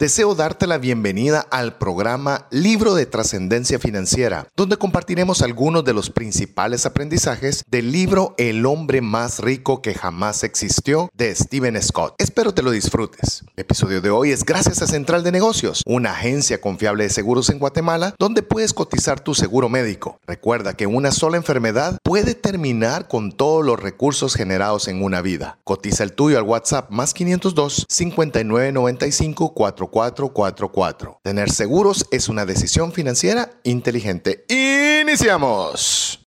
[0.00, 6.08] Deseo darte la bienvenida al programa Libro de Trascendencia Financiera, donde compartiremos algunos de los
[6.08, 12.14] principales aprendizajes del libro El hombre más rico que jamás existió de Steven Scott.
[12.16, 13.42] Espero te lo disfrutes.
[13.54, 17.50] El episodio de hoy es gracias a Central de Negocios, una agencia confiable de seguros
[17.50, 20.18] en Guatemala, donde puedes cotizar tu seguro médico.
[20.26, 25.58] Recuerda que una sola enfermedad puede terminar con todos los recursos generados en una vida.
[25.62, 31.20] Cotiza el tuyo al WhatsApp más 502 5995 4 444.
[31.22, 34.44] Tener seguros es una decisión financiera inteligente.
[34.48, 36.20] Iniciamos.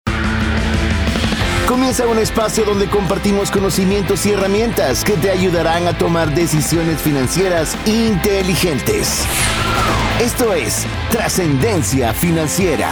[1.68, 7.78] Comienza un espacio donde compartimos conocimientos y herramientas que te ayudarán a tomar decisiones financieras
[7.86, 9.26] inteligentes.
[10.20, 12.92] Esto es Trascendencia Financiera.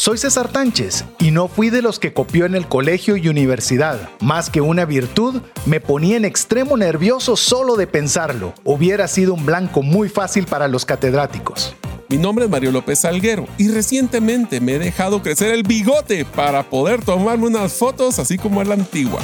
[0.00, 4.08] Soy César Tánchez y no fui de los que copió en el colegio y universidad.
[4.20, 8.54] Más que una virtud, me ponía en extremo nervioso solo de pensarlo.
[8.64, 11.74] Hubiera sido un blanco muy fácil para los catedráticos.
[12.08, 16.62] Mi nombre es Mario López Alguero y recientemente me he dejado crecer el bigote para
[16.62, 19.20] poder tomarme unas fotos así como en la antigua.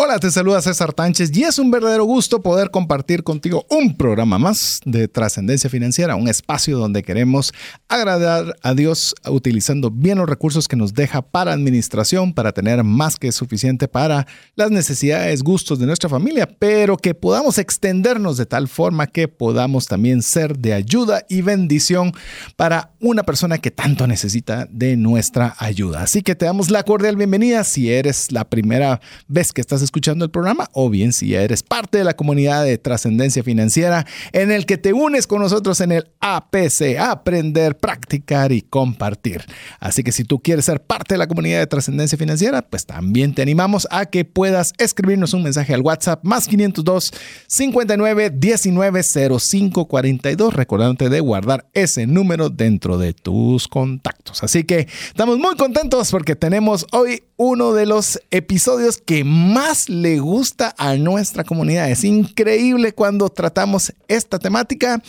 [0.00, 4.38] Hola, te saluda César Tánchez y es un verdadero gusto poder compartir contigo un programa
[4.38, 7.52] más de trascendencia financiera, un espacio donde queremos
[7.88, 13.16] agradar a Dios utilizando bien los recursos que nos deja para administración, para tener más
[13.16, 18.68] que suficiente para las necesidades, gustos de nuestra familia, pero que podamos extendernos de tal
[18.68, 22.12] forma que podamos también ser de ayuda y bendición
[22.54, 26.02] para una persona que tanto necesita de nuestra ayuda.
[26.02, 30.26] Así que te damos la cordial bienvenida si eres la primera vez que estás escuchando
[30.26, 34.52] el programa o bien si ya eres parte de la comunidad de trascendencia financiera en
[34.52, 39.44] el que te unes con nosotros en el APC, aprender, practicar y compartir.
[39.80, 43.34] Así que si tú quieres ser parte de la comunidad de trascendencia financiera, pues también
[43.34, 47.12] te animamos a que puedas escribirnos un mensaje al WhatsApp más 502
[47.46, 54.42] 59 19 05 42, recordándote de guardar ese número dentro de tus contactos.
[54.42, 60.18] Así que estamos muy contentos porque tenemos hoy uno de los episodios que más le
[60.18, 61.90] gusta a nuestra comunidad.
[61.90, 65.02] Es increíble cuando tratamos esta temática.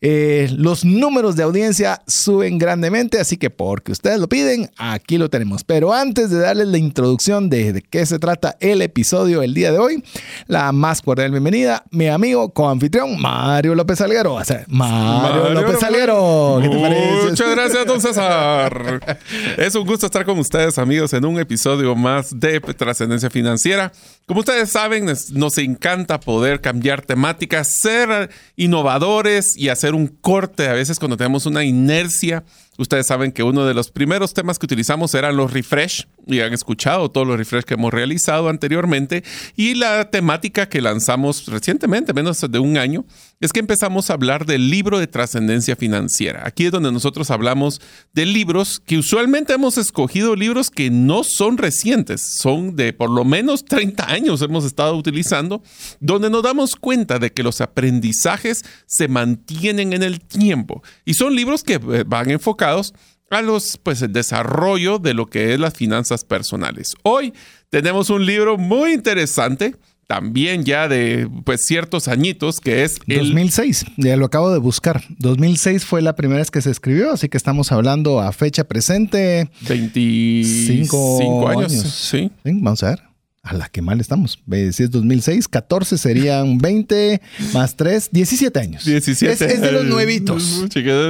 [0.00, 5.30] Eh, los números de audiencia suben grandemente, así que porque ustedes lo piden, aquí lo
[5.30, 5.64] tenemos.
[5.64, 9.72] Pero antes de darles la introducción de, de qué se trata el episodio el día
[9.72, 10.04] de hoy,
[10.46, 14.34] la más cordial bienvenida, mi amigo coanfitrión Mario López Alguero.
[14.34, 16.58] O sea, Mario, Mario López López- Alguero.
[16.62, 17.28] ¿Qué te parece?
[17.30, 19.16] Muchas gracias, don César.
[19.56, 23.92] Es un gusto estar con ustedes, amigos, en un episodio más de Trascendencia Financiera.
[24.26, 30.72] Como ustedes saben, nos- encanta poder cambiar temáticas, ser innovadores y hacer un corte a
[30.72, 32.44] veces cuando tenemos una inercia.
[32.78, 36.54] Ustedes saben que uno de los primeros temas que utilizamos eran los refresh y han
[36.54, 39.22] escuchado todos los refresh que hemos realizado anteriormente.
[39.56, 43.04] Y la temática que lanzamos recientemente, menos de un año,
[43.42, 46.44] es que empezamos a hablar del libro de trascendencia financiera.
[46.46, 47.80] Aquí es donde nosotros hablamos
[48.12, 53.24] de libros que usualmente hemos escogido libros que no son recientes, son de por lo
[53.24, 55.60] menos 30 años hemos estado utilizando,
[55.98, 60.80] donde nos damos cuenta de que los aprendizajes se mantienen en el tiempo.
[61.04, 62.94] Y son libros que eh, van enfocados
[63.28, 66.94] a los, pues, el desarrollo de lo que es las finanzas personales.
[67.02, 67.32] Hoy
[67.70, 69.74] tenemos un libro muy interesante,
[70.12, 75.02] también ya de pues ciertos añitos, que es el 2006, ya lo acabo de buscar.
[75.20, 79.48] 2006 fue la primera vez que se escribió, así que estamos hablando a fecha presente.
[79.66, 81.72] 25 Cinco años.
[81.72, 81.82] años.
[81.94, 82.30] Sí.
[82.44, 83.11] Sí, Vamos a ver.
[83.44, 84.38] A la que mal estamos.
[84.70, 87.20] Si es 2006, 14 serían 20
[87.52, 88.84] más 3, 17 años.
[88.84, 89.32] 17.
[89.32, 90.64] Es, es de los nuevitos.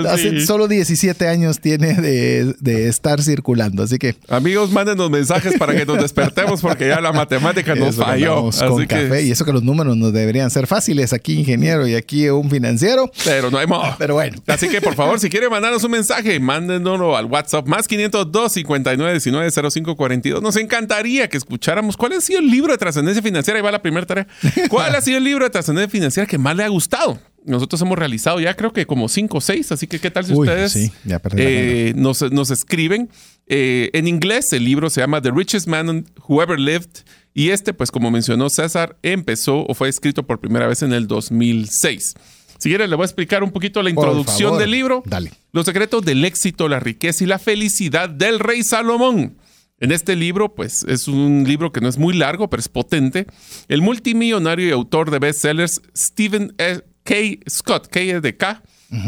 [0.09, 0.47] Hace sí.
[0.47, 5.85] solo 17 años tiene de, de estar circulando, así que Amigos, mándenos mensajes para que
[5.85, 8.49] nos despertemos porque ya la matemática nos eso falló.
[8.49, 11.13] Así con que- café y eso que los números nos deberían ser fáciles.
[11.13, 13.13] Aquí ingeniero y aquí un financiero.
[13.27, 13.95] pero no hay modo.
[13.99, 14.39] Pero bueno.
[14.47, 19.13] Así que por favor, si quiere mandarnos un mensaje, mándenoslo al WhatsApp más 502 59
[19.13, 20.43] 19 05 42.
[20.43, 23.59] Nos encantaría que escucháramos cuál ha sido el libro de trascendencia financiera.
[23.59, 24.27] Ahí va la primera tarea.
[24.71, 27.21] ¿Cuál ha sido el libro de trascendencia financiera que más le ha gustado?
[27.45, 30.33] Nosotros hemos realizado ya creo que como cinco o seis, así que qué tal si
[30.33, 33.11] Uy, ustedes sí, ya eh, nos, nos escriben.
[33.49, 36.89] Eh, en inglés el libro se llama The Richest Man Who Ever Lived
[37.35, 41.09] y este, pues como mencionó César, empezó o fue escrito por primera vez en el
[41.09, 42.15] 2006.
[42.59, 45.03] Si quieren, le voy a explicar un poquito la introducción favor, del libro.
[45.05, 45.33] dale.
[45.51, 49.37] Los secretos del éxito, la riqueza y la felicidad del rey Salomón.
[49.83, 53.27] En este libro, pues es un libro que no es muy largo, pero es potente.
[53.67, 56.83] El multimillonario y autor de bestsellers Stephen E.
[57.03, 57.15] K.
[57.51, 58.63] Scott, K de K,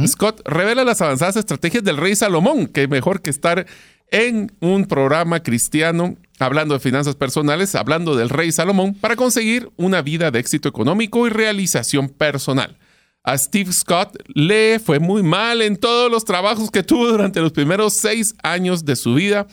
[0.09, 3.67] Scott revela las avanzadas estrategias del rey Salomón, que mejor que estar
[4.11, 10.03] en un programa cristiano hablando de finanzas personales, hablando del rey Salomón, para conseguir una
[10.03, 12.77] vida de éxito económico y realización personal.
[13.23, 17.53] A Steve Scott le fue muy mal en todos los trabajos que tuvo durante los
[17.53, 19.47] primeros seis años de su vida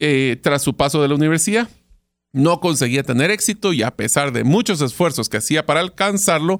[0.00, 1.68] eh, tras su paso de la universidad.
[2.32, 6.58] No conseguía tener éxito y a pesar de muchos esfuerzos que hacía para alcanzarlo,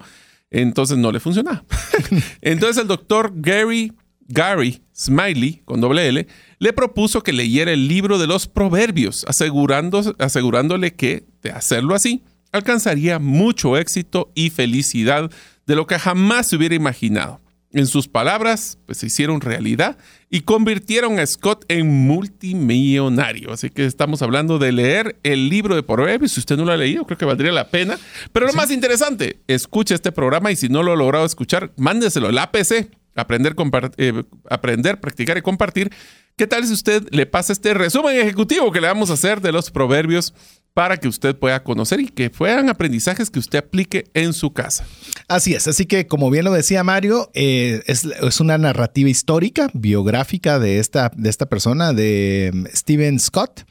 [0.51, 1.65] entonces no le funcionaba.
[2.43, 3.93] entonces el doctor Gary,
[4.29, 6.27] Gary Smiley, con doble L,
[6.59, 12.23] le propuso que leyera el libro de los proverbios, asegurándole que, de hacerlo así,
[12.53, 15.31] alcanzaría mucho éxito y felicidad
[15.67, 17.41] de lo que jamás se hubiera imaginado.
[17.73, 19.97] En sus palabras, pues se hicieron realidad
[20.29, 23.53] y convirtieron a Scott en multimillonario.
[23.53, 26.33] Así que estamos hablando de leer el libro de Proverbios.
[26.33, 27.97] Si usted no lo ha leído, creo que valdría la pena.
[28.33, 32.27] Pero lo más interesante, escuche este programa y si no lo ha logrado escuchar, mándeselo
[32.27, 33.55] al APC, aprender,
[33.99, 35.93] eh, aprender, practicar y compartir.
[36.37, 39.53] ¿Qué tal si usted le pasa este resumen ejecutivo que le vamos a hacer de
[39.53, 40.35] los proverbios
[40.81, 44.87] para que usted pueda conocer y que fueran aprendizajes que usted aplique en su casa.
[45.29, 50.59] Así es, así que como bien lo decía Mario, eh, es, una narrativa histórica, biográfica
[50.59, 53.67] de esta, de esta persona, de mm, Stephen Scott,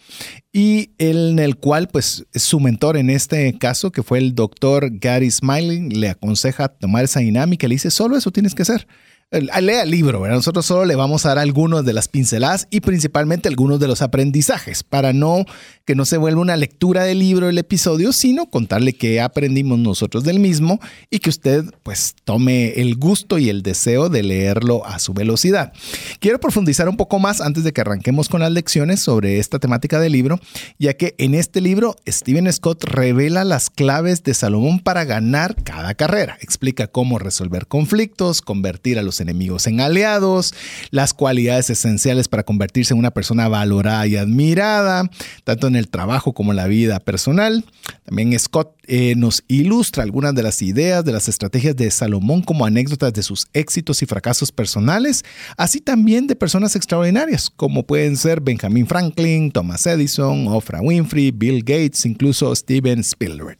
[0.53, 5.31] y en el cual pues su mentor en este caso, que fue el doctor Gary
[5.31, 8.85] Smiling, le aconseja tomar esa dinámica y le dice, solo eso tienes que hacer
[9.31, 13.47] lea el libro, nosotros solo le vamos a dar algunos de las pinceladas y principalmente
[13.47, 15.45] algunos de los aprendizajes para no
[15.85, 20.23] que no se vuelva una lectura del libro del episodio, sino contarle qué aprendimos nosotros
[20.23, 20.79] del mismo
[21.11, 25.73] y que usted pues tome el gusto y el deseo de leerlo a su velocidad.
[26.19, 29.99] Quiero profundizar un poco más antes de que arranquemos con las lecciones sobre esta temática
[29.99, 30.39] del libro,
[30.79, 35.93] ya que en este libro Steven Scott revela las claves de Salomón para ganar cada
[35.93, 36.37] carrera.
[36.41, 40.53] Explica cómo resolver conflictos, convertir a los enemigos en aliados,
[40.91, 45.09] las cualidades esenciales para convertirse en una persona valorada y admirada,
[45.43, 47.65] tanto en el trabajo como en la vida personal.
[48.05, 52.65] También Scott eh, nos ilustra algunas de las ideas, de las estrategias de Salomón como
[52.65, 55.23] anécdotas de sus éxitos y fracasos personales,
[55.57, 61.59] así también de personas extraordinarias, como pueden ser Benjamin Franklin, Thomas Edison, Oprah Winfrey, Bill
[61.59, 63.59] Gates, incluso Steven Spielberg.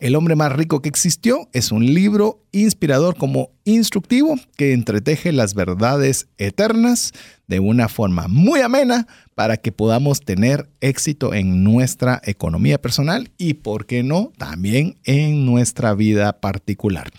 [0.00, 5.54] El hombre más rico que existió es un libro inspirador como instructivo que entreteje las
[5.54, 7.12] verdades eternas
[7.48, 13.54] de una forma muy amena para que podamos tener éxito en nuestra economía personal y,
[13.54, 17.10] por qué no, también en nuestra vida particular.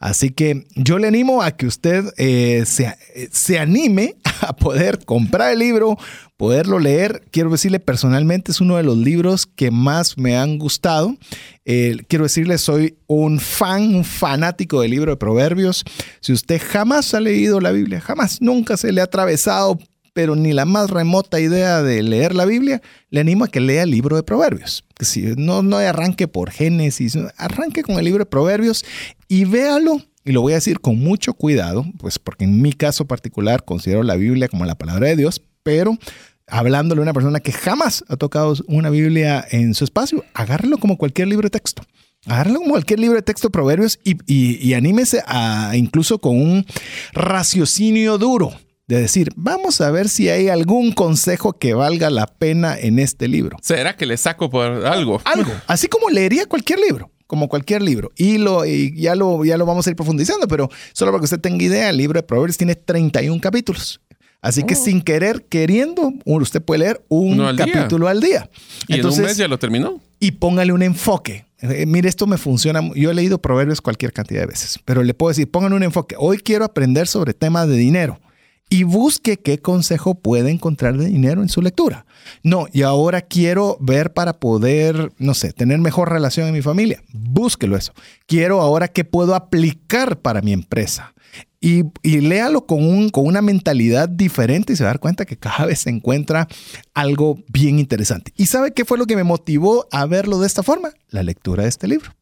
[0.00, 2.96] Así que yo le animo a que usted eh, se,
[3.30, 5.96] se anime a poder comprar el libro,
[6.36, 7.22] poderlo leer.
[7.30, 11.16] Quiero decirle personalmente, es uno de los libros que más me han gustado.
[11.64, 15.84] Eh, quiero decirle, soy un fan, un fanático del libro de Proverbios.
[16.20, 19.75] Si usted jamás ha leído la Biblia, jamás, nunca se le ha atravesado,
[20.16, 22.80] pero ni la más remota idea de leer la Biblia,
[23.10, 24.82] le animo a que lea el libro de Proverbios.
[24.98, 28.82] Si no, no arranque por Génesis, arranque con el libro de Proverbios
[29.28, 33.04] y véalo y lo voy a decir con mucho cuidado, pues porque en mi caso
[33.04, 35.98] particular considero la Biblia como la palabra de Dios, pero
[36.46, 40.96] hablándole a una persona que jamás ha tocado una Biblia en su espacio, agárralo como
[40.96, 41.82] cualquier libro de texto.
[42.24, 46.64] Agárralo como cualquier libro de texto, proverbios, y, anímese a incluso con un
[47.12, 48.54] raciocinio duro
[48.86, 53.26] de decir, vamos a ver si hay algún consejo que valga la pena en este
[53.26, 53.56] libro.
[53.62, 55.20] ¿Será que le saco por algo?
[55.24, 58.12] Algo, así como leería cualquier libro como cualquier libro.
[58.16, 61.40] Y, lo, ya, lo, ya lo vamos a ir profundizando, pero solo para que usted
[61.40, 64.00] tenga idea, el libro de Proverbios tiene 31 capítulos.
[64.40, 64.76] Así que oh.
[64.76, 68.48] sin querer, queriendo, usted puede leer un capítulo al día.
[68.86, 70.00] ¿Y Entonces, en un mes ya lo terminó?
[70.20, 71.46] Y póngale un enfoque.
[71.58, 72.80] Eh, mire, esto me funciona.
[72.94, 76.14] Yo he leído proverbios cualquier cantidad de veces, pero le puedo decir, póngale un enfoque.
[76.16, 78.20] Hoy quiero aprender sobre temas de dinero
[78.68, 82.04] y busque qué consejo puede encontrar de dinero en su lectura.
[82.42, 87.02] No, y ahora quiero ver para poder, no sé, tener mejor relación en mi familia.
[87.12, 87.92] Búsquelo eso.
[88.26, 91.14] Quiero ahora qué puedo aplicar para mi empresa.
[91.60, 95.36] Y, léalo con, un, con una mentalidad diferente y se va a dar cuenta que
[95.36, 96.46] cada vez se encuentra
[96.94, 98.32] algo bien interesante.
[98.36, 100.90] ¿Y sabe qué fue lo que me motivó a verlo de esta forma?
[101.08, 102.12] La lectura de este libro.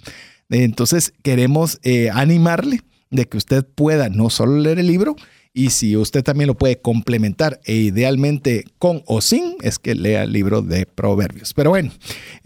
[0.49, 5.17] Entonces queremos eh, animarle de que usted pueda no solo leer el libro,
[5.56, 10.25] y si usted también lo puede complementar e idealmente con o sin, es que lea
[10.25, 11.54] el libro de Proverbios.
[11.54, 11.92] Pero bueno,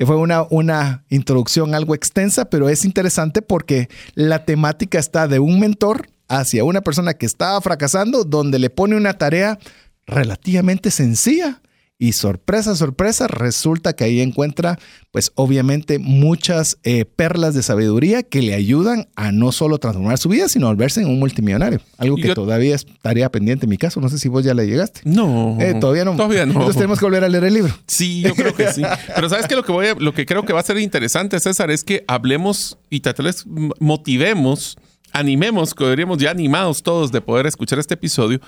[0.07, 5.59] fue una, una introducción algo extensa, pero es interesante porque la temática está de un
[5.59, 9.59] mentor hacia una persona que estaba fracasando, donde le pone una tarea
[10.07, 11.63] relativamente sencilla
[12.01, 14.79] Y sorpresa, sorpresa, resulta que ahí encuentra,
[15.11, 20.29] pues obviamente, muchas eh, perlas de sabiduría que le ayudan a no solo transformar su
[20.29, 21.81] vida, sino a volverse en un multimillonario.
[21.97, 24.01] Algo que Yo- todavía estaría pendiente en mi caso.
[24.01, 25.01] No sé si vos ya le llegaste.
[25.05, 25.59] No.
[25.61, 26.15] Eh, todavía no.
[26.15, 26.53] Todavía no.
[26.53, 27.77] Entonces tenemos que volver a leer el libro.
[27.89, 28.83] Sí, yo creo que sí.
[29.17, 31.41] Pero sabes que lo que voy a- lo que creo que va a ser interesante,
[31.41, 33.45] César, es que hablemos y tal vez
[33.81, 34.77] motivemos,
[35.13, 38.41] animemos, que deberíamos ya animados todos de poder escuchar este episodio.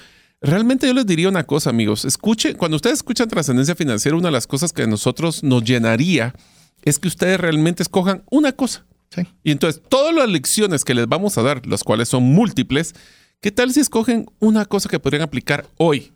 [0.42, 2.04] Realmente yo les diría una cosa, amigos.
[2.04, 6.34] Escuchen, cuando ustedes escuchan trascendencia financiera, una de las cosas que a nosotros nos llenaría
[6.82, 8.86] es que ustedes realmente escojan una cosa.
[9.10, 9.22] Sí.
[9.42, 12.94] Y entonces, todas las lecciones que les vamos a dar, las cuales son múltiples,
[13.40, 16.12] ¿qué tal si escogen una cosa que podrían aplicar hoy?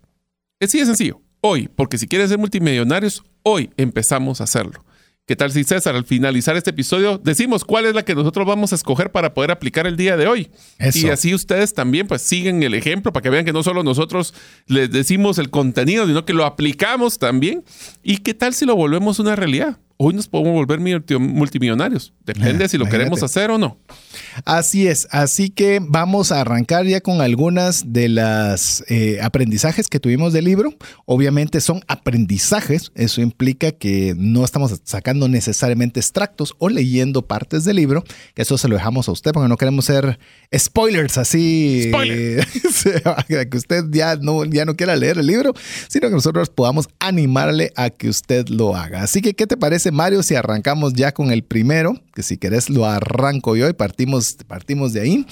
[0.58, 1.20] Es así de sencillo.
[1.42, 4.84] Hoy, porque si quieren ser multimillonarios, hoy empezamos a hacerlo.
[5.26, 8.72] ¿Qué tal si César, al finalizar este episodio, decimos cuál es la que nosotros vamos
[8.72, 10.50] a escoger para poder aplicar el día de hoy?
[10.78, 10.98] Eso.
[10.98, 14.34] Y así ustedes también pues siguen el ejemplo para que vean que no solo nosotros
[14.66, 17.64] les decimos el contenido, sino que lo aplicamos también.
[18.02, 19.78] ¿Y qué tal si lo volvemos una realidad?
[19.96, 22.12] Hoy nos podemos volver multi- multimillonarios.
[22.24, 22.90] Depende Ah, si lo imagínate.
[22.90, 23.76] queremos hacer o no.
[24.44, 30.00] Así es, así que vamos a arrancar ya con algunas de las eh, aprendizajes que
[30.00, 30.74] tuvimos del libro.
[31.06, 37.76] Obviamente son aprendizajes, eso implica que no estamos sacando necesariamente extractos o leyendo partes del
[37.76, 38.02] libro,
[38.34, 40.18] eso se lo dejamos a usted porque no queremos ser
[40.56, 42.46] spoilers así, Spoiler.
[43.50, 45.52] que usted ya no, ya no quiera leer el libro,
[45.88, 49.02] sino que nosotros podamos animarle a que usted lo haga.
[49.02, 51.94] Así que, ¿qué te parece Mario si arrancamos ya con el primero?
[52.14, 55.26] Que si querés lo arranco yo y partimos, partimos de ahí.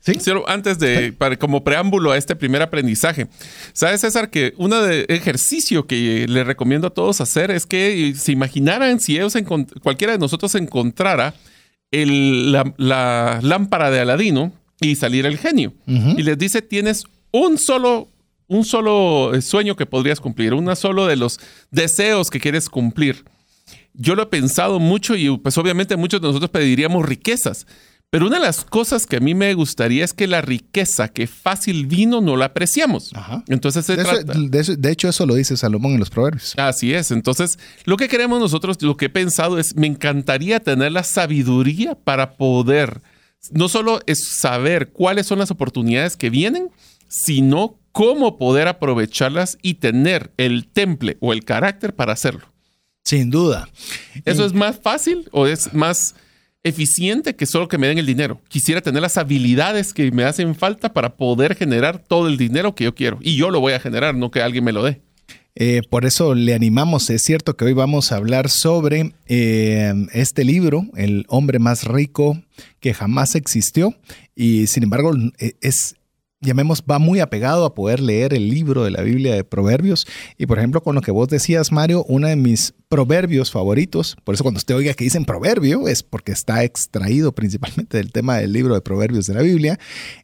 [0.00, 0.20] Sí.
[0.20, 3.26] Solo antes de, para- como preámbulo a este primer aprendizaje.
[3.72, 9.00] ¿Sabes, César, que de ejercicio que le recomiendo a todos hacer es que se imaginaran
[9.00, 9.34] si ellos
[9.82, 11.34] cualquiera de nosotros encontrara
[11.90, 15.72] el- la, la lámpara de Aladino y saliera el genio.
[15.88, 16.10] Ujú.
[16.18, 18.08] Y les dice, tienes un solo,
[18.46, 21.40] un solo eh, sueño que podrías cumplir, uno solo de los
[21.72, 23.24] deseos que quieres cumplir.
[23.96, 27.66] Yo lo he pensado mucho y pues obviamente muchos de nosotros pediríamos riquezas.
[28.08, 31.26] Pero una de las cosas que a mí me gustaría es que la riqueza que
[31.26, 33.10] fácil vino no la apreciamos.
[33.14, 33.42] Ajá.
[33.48, 34.38] Entonces se De, eso- trata.
[34.38, 36.54] de eso- de hecho, eso lo dice Salomón en los proverbios.
[36.56, 37.10] Así es.
[37.10, 41.96] Entonces, lo que queremos nosotros, lo que he pensado es, me encantaría tener la sabiduría
[41.96, 43.02] para poder,
[43.50, 46.70] no solo es saber cuáles son las oportunidades que vienen,
[47.08, 52.52] sino cómo poder aprovecharlas y tener el temple o el carácter para hacerlo.
[53.06, 53.68] Sin duda.
[54.24, 56.14] ¿Eso Y- es más fácil o es más
[56.64, 58.40] eficiente que solo que me den el dinero?
[58.48, 62.82] Quisiera tener las habilidades que me hacen falta para poder generar todo el dinero que
[62.84, 63.18] yo quiero.
[63.22, 65.00] Y yo lo voy a generar, no que alguien me lo dé.
[65.54, 67.08] Eh, por eso le animamos.
[67.08, 72.42] Es cierto que hoy vamos a hablar sobre eh, este libro, El hombre más rico
[72.80, 73.94] que jamás existió.
[74.34, 75.94] Y sin embargo, eh, es,
[76.40, 80.06] llamemos, va muy apegado a poder leer el libro de la Biblia de Proverbios.
[80.36, 84.34] Y por ejemplo, con lo que vos decías, Mario, uno de mis proverbios favoritos, por
[84.34, 88.52] eso cuando usted oiga que dicen proverbio, es porque está extraído principalmente del tema del
[88.52, 89.78] libro de Proverbios de la Biblia,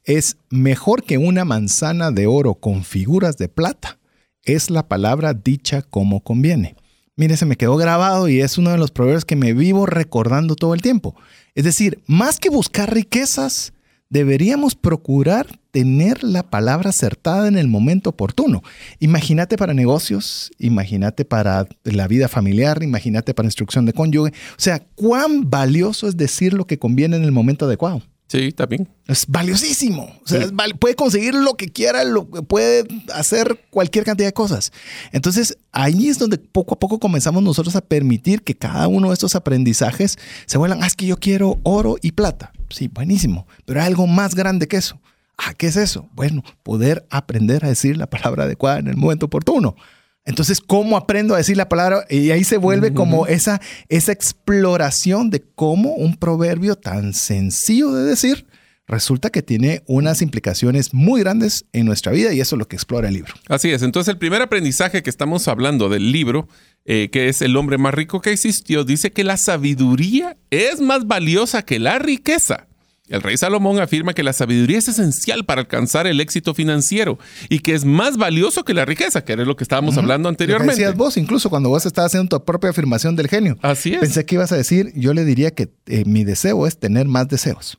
[0.04, 3.98] es mejor que una manzana de oro con figuras de plata
[4.44, 6.76] es la palabra dicha como conviene.
[7.14, 10.56] Mire, se me quedó grabado y es uno de los proverbios que me vivo recordando
[10.56, 11.14] todo el tiempo.
[11.54, 13.74] Es decir, más que buscar riquezas,
[14.08, 18.62] deberíamos procurar tener la palabra acertada en el momento oportuno.
[19.00, 24.30] Imagínate para negocios, imagínate para la vida familiar, imagínate para instrucción de cónyuge.
[24.52, 28.02] O sea, cuán valioso es decir lo que conviene en el momento adecuado.
[28.28, 28.88] Sí, también.
[29.08, 30.04] Es valiosísimo.
[30.24, 30.44] O sea, Sí.
[30.46, 34.72] es val- puede conseguir lo que quiera, lo, puede hacer cualquier cantidad de cosas.
[35.12, 39.14] Entonces, ahí es donde poco a poco comenzamos nosotros a permitir que cada uno de
[39.14, 42.52] estos aprendizajes se vuelvan, ah, es que yo quiero oro y plata.
[42.70, 43.46] Sí, buenísimo.
[43.66, 44.98] Pero hay algo más grande que eso.
[45.38, 46.08] Ah, ¿qué es eso?
[46.12, 49.76] Bueno, poder aprender a decir la palabra adecuada en el momento oportuno.
[50.24, 52.04] Entonces, ¿cómo aprendo a decir la palabra?
[52.08, 58.04] Y ahí se vuelve como esa, esa exploración de cómo un proverbio tan sencillo de
[58.04, 58.46] decir
[58.86, 62.76] resulta que tiene unas implicaciones muy grandes en nuestra vida y eso es lo que
[62.76, 63.34] explora el libro.
[63.48, 63.82] Así es.
[63.82, 66.46] Entonces, el primer aprendizaje que estamos hablando del libro,
[66.84, 71.06] eh, que es el hombre más rico que existió, dice que la sabiduría es más
[71.06, 72.68] valiosa que la riqueza.
[73.12, 77.18] El rey Salomón afirma que la sabiduría es esencial para alcanzar el éxito financiero
[77.50, 80.76] y que es más valioso que la riqueza, que era lo que estábamos hablando anteriormente.
[80.76, 83.58] decías vos, incluso cuando vos estabas haciendo tu propia afirmación del genio.
[83.60, 84.00] Así es.
[84.00, 87.28] Pensé que ibas a decir, yo le diría que eh, mi deseo es tener más
[87.28, 87.78] deseos.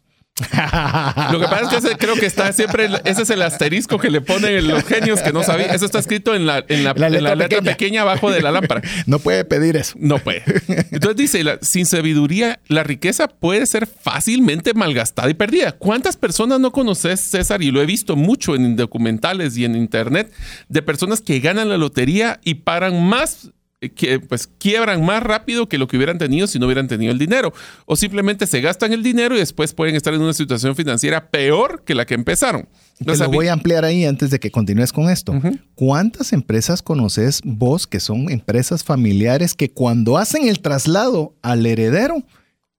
[1.31, 4.09] Lo que pasa es que ese, creo que está siempre, ese es el asterisco que
[4.09, 5.69] le ponen los genios que no sabían.
[5.69, 7.71] Eso está escrito en la, en la, La en la letra pequeña.
[7.71, 8.01] pequeña.
[8.01, 8.81] abajo de la lámpara.
[9.05, 9.93] No puede pedir eso.
[9.99, 10.43] No puede.
[10.91, 15.73] Entonces dice, la- sin sabiduría, la riqueza puede ser fácilmente malgastada y perdida.
[15.73, 17.61] ¿Cuántas personas no conoces, César?
[17.61, 20.31] Y lo he visto mucho en documentales y en internet,
[20.67, 23.51] de personas que ganan la lotería y paran más,
[23.89, 27.19] que pues quiebran más rápido que lo que hubieran tenido si no hubieran tenido el
[27.19, 27.53] dinero.
[27.85, 31.83] O simplemente se gastan el dinero y después pueden estar en una situación financiera peor
[31.83, 32.67] que la que empezaron.
[32.97, 35.33] Te La lo voy a ampliar ahí antes de que continúes con esto.
[35.75, 42.23] ¿Cuántas empresas conoces vos que son empresas familiares que cuando hacen el traslado al heredero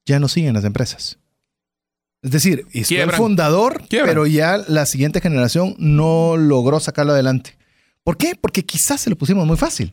[0.07, 1.19] ya no siguen las empresas?
[2.23, 4.09] Es decir, fue el fundador, Quiebran.
[4.09, 7.59] pero ya la siguiente generación no logró sacarlo adelante.
[8.03, 8.35] ¿Por qué?
[8.41, 9.93] Porque quizás se lo pusimos muy fácil.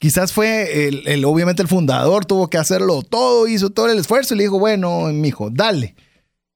[0.00, 4.32] Quizás fue el, el- obviamente el fundador tuvo que hacerlo todo, hizo todo el esfuerzo
[4.34, 5.94] y le dijo, bueno, mijo, dale.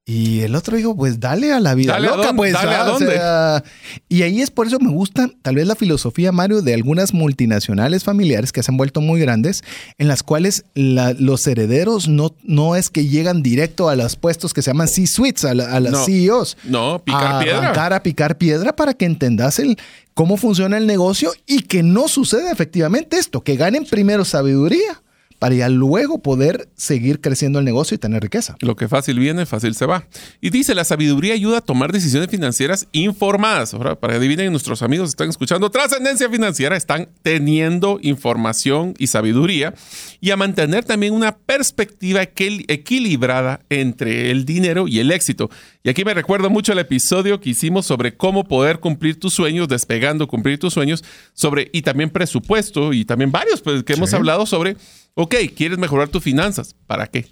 [0.07, 2.53] Y el otro dijo, pues dale a la vida Dale a loca, dónde, pues.
[2.53, 3.07] dale a ah, dónde.
[3.15, 3.65] sea,
[4.11, 8.05] y ahí es por eso me gusta tal vez la filosofía, Mario, de algunas multinacionales
[8.05, 9.65] familiares que se han vuelto muy grandes,
[9.97, 14.53] en las cuales la- los herederos no, no es que llegan directo a los puestos
[14.53, 16.05] que se llaman C-suites, a, la- a las No.
[16.05, 16.59] CEOs.
[16.65, 17.59] No, picar a piedra.
[17.61, 19.79] arrancar a picar piedra para que entendas el,
[20.13, 25.01] cómo funciona el negocio y que no suceda efectivamente esto, que ganen primero sabiduría
[25.45, 28.57] para ya luego poder seguir creciendo el negocio y tener riqueza.
[28.61, 30.09] Lo que fácil viene, fácil se va.
[30.41, 33.75] Y dice, la sabiduría ayuda a tomar decisiones financieras informadas.
[33.75, 39.75] Ahora, para que adivinen, nuestros amigos están escuchando Trascendencia Financiera, están teniendo información y sabiduría
[40.19, 45.51] y a mantener también una perspectiva equil- equilibrada entre el dinero y el éxito.
[45.83, 49.69] Y aquí me recuerdo mucho el episodio que hicimos sobre cómo poder cumplir tus sueños,
[49.69, 54.47] despegando, cumplir tus sueños, sobre, y también presupuesto, y también varios pues, que hemos hablado
[54.47, 54.79] sobre,
[55.15, 56.75] ok, ¿quieres mejorar tus finanzas?
[56.87, 57.27] ¿Para qué?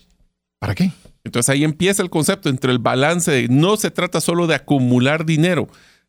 [0.58, 0.92] ¿Para qué?
[1.24, 5.24] Entonces ahí empieza el concepto entre el balance de no se trata solo de acumular
[5.24, 5.68] dinero,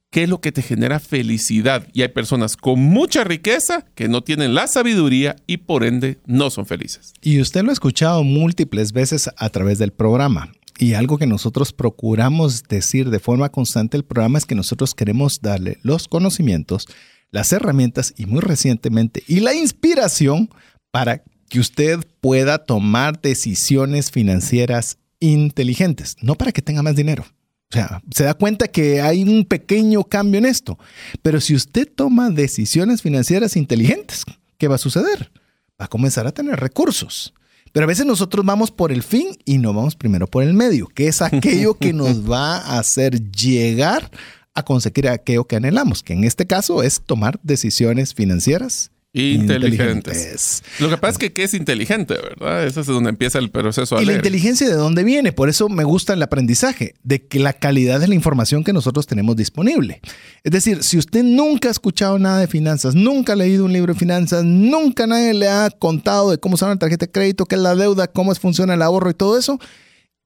[0.10, 1.88] qué es lo que te genera felicidad.
[1.94, 6.50] Y hay personas con mucha riqueza que no tienen la sabiduría y por ende no
[6.50, 7.14] son felices.
[7.22, 10.52] Y usted lo ha escuchado múltiples veces a través del programa.
[10.80, 15.40] Y algo que nosotros procuramos decir de forma constante el programa es que nosotros queremos
[15.42, 16.88] darle los conocimientos,
[17.30, 20.50] las herramientas y muy recientemente y la inspiración
[20.92, 27.24] para que usted pueda tomar decisiones financieras inteligentes, no para que tenga más dinero.
[27.70, 30.80] O sea, se da cuenta que hay un pequeño cambio en esto.
[31.22, 34.24] Pero si usted toma decisiones financieras inteligentes,
[34.58, 35.32] ¿qué va a suceder?
[35.80, 37.36] Va a comenzar a tener recursos.
[37.72, 40.88] Pero a veces nosotros vamos por el fin y no vamos primero por el medio,
[40.88, 44.10] que es aquello que nos va a hacer llegar
[44.56, 50.64] a conseguir aquello que anhelamos, que en este caso es tomar decisiones financieras Inteligentes.
[50.80, 52.66] Lo que pasa es que ¿qué es inteligente, ¿verdad?
[52.66, 55.70] Ese es donde empieza el proceso a Y la inteligencia de dónde viene, por eso
[55.70, 60.02] me gusta el aprendizaje, de que la calidad de la información que nosotros tenemos disponible.
[60.44, 63.94] Es decir, si usted nunca ha escuchado nada de finanzas, nunca ha leído un libro
[63.94, 67.54] de finanzas, nunca nadie le ha contado de cómo usar una tarjeta de crédito, qué
[67.54, 69.60] es la deuda, cómo funciona el ahorro y todo eso,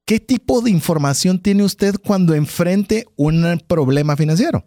[0.06, 4.64] ¿qué tipo de información tiene usted cuando enfrente un problema financiero?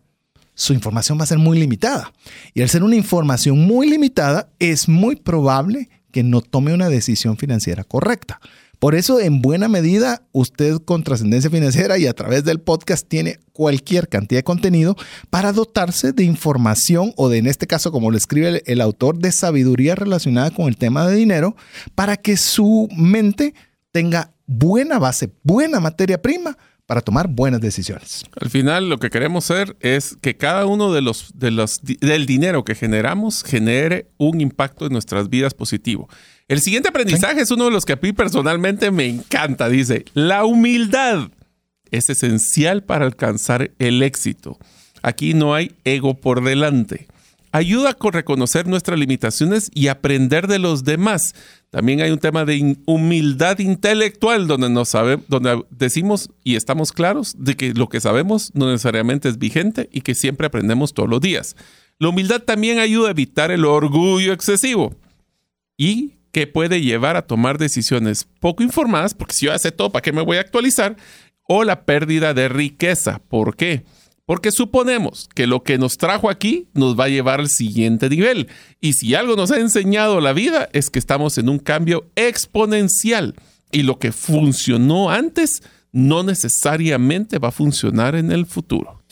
[0.60, 2.12] Su información va a ser muy limitada.
[2.52, 7.38] Y al ser una información muy limitada, es muy probable que no tome una decisión
[7.38, 8.40] financiera correcta.
[8.78, 13.38] Por eso, en buena medida, usted con trascendencia financiera y a través del podcast tiene
[13.52, 14.96] cualquier cantidad de contenido
[15.30, 19.18] para dotarse de información o de, en este caso, como lo escribe el, el autor,
[19.18, 21.56] de sabiduría relacionada con el tema de dinero,
[21.94, 23.54] para que su mente
[23.92, 26.56] tenga buena base, buena materia prima
[26.90, 28.24] para tomar buenas decisiones.
[28.40, 32.26] Al final lo que queremos hacer es que cada uno de los, de los del
[32.26, 36.08] dinero que generamos genere un impacto en nuestras vidas positivo.
[36.48, 39.68] El siguiente aprendizaje es uno de los que a mí personalmente me encanta.
[39.68, 41.30] Dice, la humildad
[41.92, 44.58] es esencial para alcanzar el éxito.
[45.00, 47.06] Aquí no hay ego por delante.
[47.52, 51.34] Ayuda con reconocer nuestras limitaciones y aprender de los demás.
[51.70, 57.34] También hay un tema de humildad intelectual donde nos sabe, donde decimos y estamos claros
[57.38, 61.20] de que lo que sabemos no necesariamente es vigente y que siempre aprendemos todos los
[61.20, 61.56] días.
[61.98, 64.94] La humildad también ayuda a evitar el orgullo excesivo
[65.76, 70.02] y que puede llevar a tomar decisiones poco informadas, porque si yo hace todo, ¿para
[70.02, 70.96] qué me voy a actualizar?
[71.48, 73.20] O la pérdida de riqueza.
[73.28, 73.82] ¿Por qué?
[74.30, 78.46] Porque suponemos que lo que nos trajo aquí nos va a llevar al siguiente nivel.
[78.80, 83.34] Y si algo nos ha enseñado la vida es que estamos en un cambio exponencial.
[83.72, 89.02] Y lo que funcionó antes no necesariamente va a funcionar en el futuro.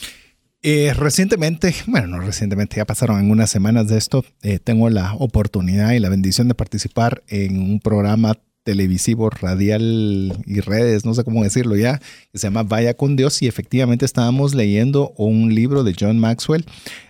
[0.62, 5.94] Eh, recientemente, bueno, no recientemente, ya pasaron algunas semanas de esto, eh, tengo la oportunidad
[5.94, 11.42] y la bendición de participar en un programa televisivo, radial y redes, no sé cómo
[11.42, 12.00] decirlo ya,
[12.30, 16.66] que se llama Vaya con Dios y efectivamente estábamos leyendo un libro de John Maxwell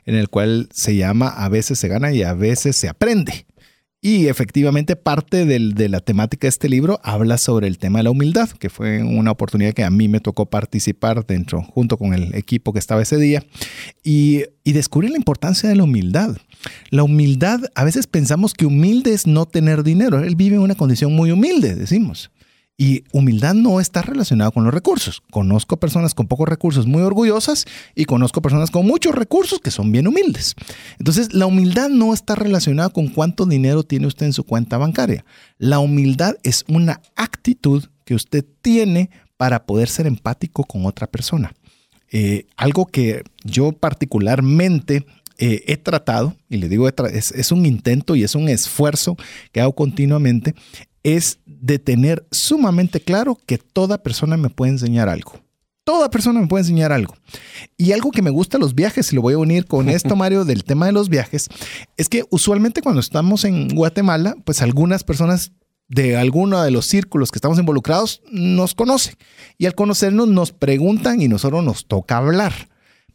[0.07, 3.48] en el cual se llama A veces se gana y a veces se aprende.
[4.01, 8.13] Y efectivamente parte de la temática de este libro habla sobre el tema de la
[8.13, 12.33] humildad, que fue una oportunidad que a mí me tocó participar dentro, junto con el
[12.37, 13.45] equipo que estaba ese día,
[14.05, 16.37] y, y descubrir la importancia de la humildad.
[16.91, 20.21] La humildad, a veces pensamos que humilde es no tener dinero.
[20.21, 22.31] Él vive en una condición muy humilde, decimos.
[22.81, 25.21] Y humildad no está relacionada con los recursos.
[25.33, 27.65] Conozco personas con pocos recursos muy orgullosas
[27.97, 30.55] y conozco personas con muchos recursos que son bien humildes.
[31.01, 35.25] Entonces, la humildad no está relacionada con cuánto dinero tiene usted en su cuenta bancaria.
[35.59, 41.53] La humildad es una actitud que usted tiene para poder ser empático con otra persona.
[42.13, 45.05] Eh, algo que yo particularmente
[45.37, 49.17] eh, he tratado, y le digo, es, es, un intento y es un esfuerzo
[49.53, 50.55] que hago continuamente,
[51.17, 55.41] es de tener sumamente claro que toda persona me puede enseñar algo.
[55.85, 57.15] Toda persona me puede enseñar algo.
[57.79, 60.45] Y algo que me gusta los viajes, y lo voy a unir con esto, Mario,
[60.45, 61.49] del tema de los viajes,
[61.97, 65.53] es que usualmente cuando estamos en Guatemala, pues algunas personas
[65.89, 69.15] de alguno de los círculos que estamos involucrados nos conocen.
[69.57, 72.53] Y al conocernos nos preguntan y nosotros nos toca hablar.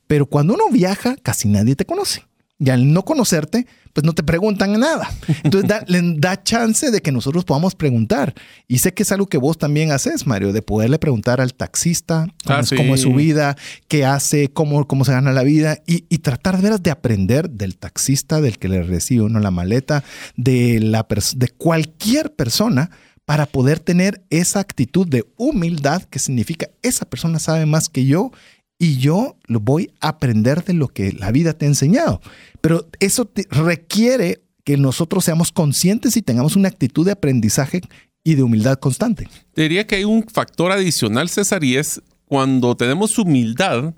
[0.07, 2.25] Pero cuando uno viaja, casi nadie te conoce.
[2.57, 5.09] Y al no conocerte, pues no te preguntan nada.
[5.43, 8.33] Entonces da, le da chance de que nosotros podamos preguntar.
[8.67, 12.27] Y sé que es algo que vos también haces, Mario, de poderle preguntar al taxista
[12.43, 13.55] cómo, ah, es, su vida,
[13.87, 17.49] qué hace, cómo, cómo se gana la vida y, y, tratar de veras de aprender
[17.49, 20.03] del taxista, del que le recibe uno la maleta,
[20.35, 22.89] de, la de cualquier persona
[23.25, 28.31] para poder tener esa actitud de humildad que significa esa persona sabe más que yo
[28.79, 32.21] y yo lo voy a aprender de lo que la vida te ha enseñado.
[32.61, 37.81] Pero eso requiere que nosotros seamos conscientes y tengamos una actitud de aprendizaje
[38.23, 39.27] y de humildad constante.
[39.55, 43.93] Diría que hay un factor adicional, César, y es cuando tenemos humildad,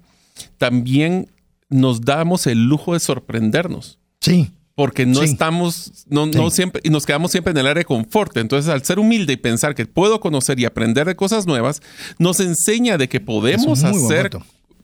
[0.57, 1.29] también
[1.69, 3.99] nos damos el lujo de sorprendernos.
[4.19, 4.51] Sí.
[4.75, 8.35] Porque no estamos, no, no siempre, y nos quedamos siempre en el área de confort.
[8.35, 11.81] Entonces, al ser humilde y pensar que puedo conocer y aprender de cosas nuevas,
[12.19, 14.31] nos enseña de que podemos hacer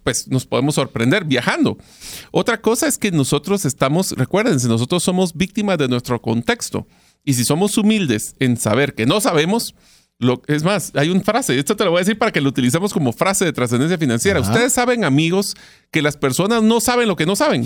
[0.04, 1.78] pues nos podemos sorprender viajando.
[2.32, 6.88] Otra cosa es que nosotros estamos, recuérdense, nosotros somos víctimas de nuestro contexto.
[7.24, 9.76] Y si somos humildes en saber que no sabemos,
[10.18, 12.50] lo, es más, hay una frase, esto te lo voy a decir para que lo
[12.50, 14.40] utilicemos como frase de trascendencia financiera.
[14.40, 15.56] Ustedes saben, amigos,
[15.92, 17.66] que las personas no saben lo que no saben.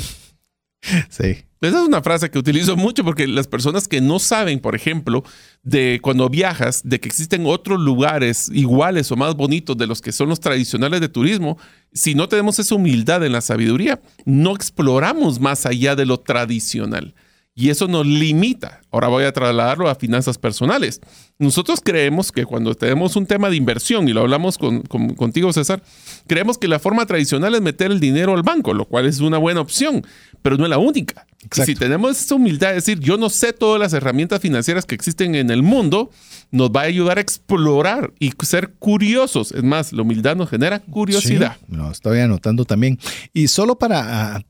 [1.10, 1.46] Sí.
[1.68, 5.24] Esa es una frase que utilizo mucho porque las personas que no saben, por ejemplo,
[5.64, 10.12] de cuando viajas, de que existen otros lugares iguales o más bonitos de los que
[10.12, 11.58] son los tradicionales de turismo,
[11.94, 17.16] si no tenemos esa humildad en la sabiduría, no exploramos más allá de lo tradicional.
[17.58, 18.82] Y eso nos limita.
[18.92, 21.00] Ahora voy a trasladarlo a finanzas personales.
[21.38, 25.84] Nosotros creemos que cuando tenemos un tema de inversión, y lo hablamos con, contigo, César,
[26.28, 29.38] creemos que la forma tradicional es meter el dinero al banco, lo cual es una
[29.38, 30.06] buena opción,
[30.42, 31.28] pero no es la única.
[31.52, 35.36] Si tenemos esa humildad de decir, yo no sé todas las herramientas financieras que existen
[35.36, 36.10] en el mundo,
[36.52, 39.52] nos va a ayudar a explorar y ser curiosos.
[39.52, 41.58] Es más, la humildad nos genera curiosidad.
[41.60, 42.98] Sí, lo estoy anotando también.
[43.34, 44.44] Y solo para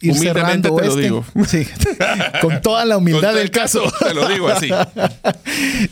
[0.00, 1.24] ir cerrando te lo este, digo.
[1.46, 1.66] Sí,
[2.40, 3.82] con toda la humildad del caso.
[3.98, 4.70] Te lo digo así.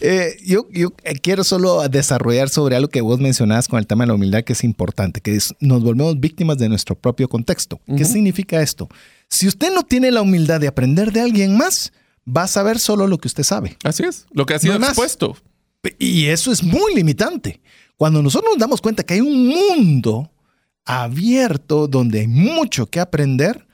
[0.01, 0.91] Eh, yo, yo,
[1.23, 4.53] quiero solo desarrollar sobre algo que vos mencionabas con el tema de la humildad, que
[4.53, 7.81] es importante, que nos volvemos víctimas de nuestro propio contexto.
[7.97, 8.89] ¿Qué significa esto?
[9.29, 11.93] Si usted no tiene la humildad de aprender de alguien más,
[12.25, 13.77] va a saber solo lo que usted sabe.
[13.85, 15.37] Así es, lo que ha sido expuesto.
[15.99, 17.61] Y eso es muy limitante.
[17.97, 20.31] Cuando nosotros nos damos cuenta que hay un mundo
[20.85, 23.68] abierto donde hay mucho que aprender,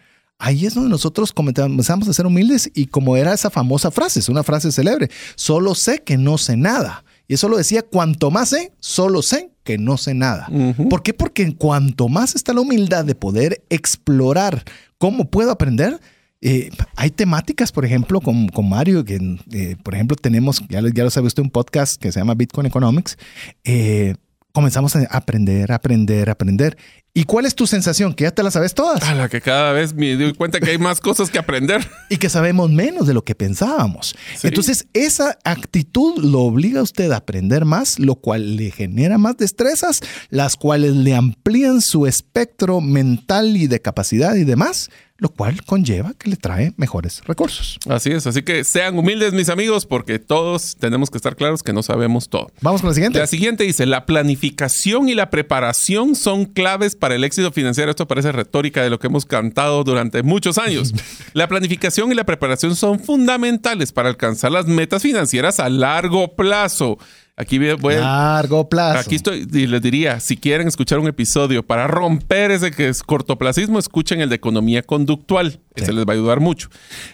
[0.45, 4.29] ahí es donde nosotros comenzamos a ser humildes y como era esa famosa frase, es
[4.29, 7.03] una frase célebre, solo sé que no sé nada.
[7.27, 10.47] Y eso lo decía, cuanto más sé, solo sé que no sé nada.
[10.91, 11.15] ¿Por qué?
[11.15, 14.63] Porque en cuanto más está la humildad de poder explorar
[14.99, 15.99] cómo puedo aprender,
[16.43, 21.05] eh, hay temáticas, por ejemplo, con, con Mario, que eh, por ejemplo tenemos, ya, ya
[21.05, 23.17] lo sabe usted, un podcast que se llama Bitcoin Economics.
[23.65, 24.15] Eh,
[24.53, 26.77] comenzamos a aprender, aprender, aprender.
[27.17, 28.13] ¿Y cuál es tu sensación?
[28.13, 29.01] ¿Que ya te las sabes todas?
[29.05, 31.89] A la que cada vez me doy cuenta que hay más cosas que aprender.
[32.11, 34.17] y que sabemos menos de lo que pensábamos.
[34.43, 39.37] Entonces, esa actitud lo obliga a usted a aprender más, lo cual le genera más
[39.37, 40.01] destrezas,
[40.31, 46.13] las cuales le amplían su espectro mental y de capacidad y demás lo cual conlleva
[46.15, 47.79] que le trae mejores recursos.
[47.89, 51.73] Así es, así que sean humildes mis amigos porque todos tenemos que estar claros que
[51.73, 52.49] no sabemos todo.
[52.61, 53.19] Vamos con la siguiente.
[53.21, 58.07] La siguiente dice, la planificación y la preparación son claves para el éxito financiero, esto
[58.07, 60.95] parece retórica de lo que hemos cantado durante muchos años.
[61.35, 66.99] La planificación y la preparación son fundamentales para alcanzar las metas financieras a largo plazo.
[67.37, 69.01] Aquí voy a, largo plazo.
[69.01, 73.03] Aquí estoy y les diría, si quieren escuchar un episodio para romper ese que es
[73.03, 75.59] cortoplacismo, escuchen el de economía conductual.
[75.75, 76.69] Ese les va a ayudar mucho.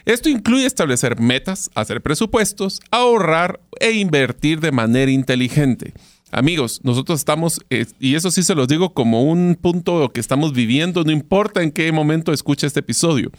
[0.05, 5.93] Esto incluye establecer metas, hacer presupuestos, ahorrar e invertir de manera inteligente.
[6.31, 10.53] Amigos, nosotros estamos, eh, y eso sí se los digo como un punto que estamos
[10.53, 13.31] viviendo, no importa en qué momento escuche este episodio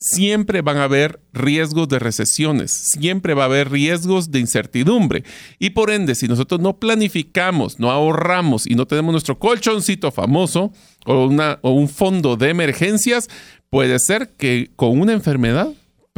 [0.00, 5.24] siempre van a haber riesgos de recesiones, siempre va a haber riesgos de incertidumbre.
[5.58, 10.72] Y por ende, si nosotros no planificamos, no ahorramos y no tenemos nuestro colchoncito famoso
[11.04, 13.28] o un fondo de emergencias,
[13.68, 15.68] puede ser que con una enfermedad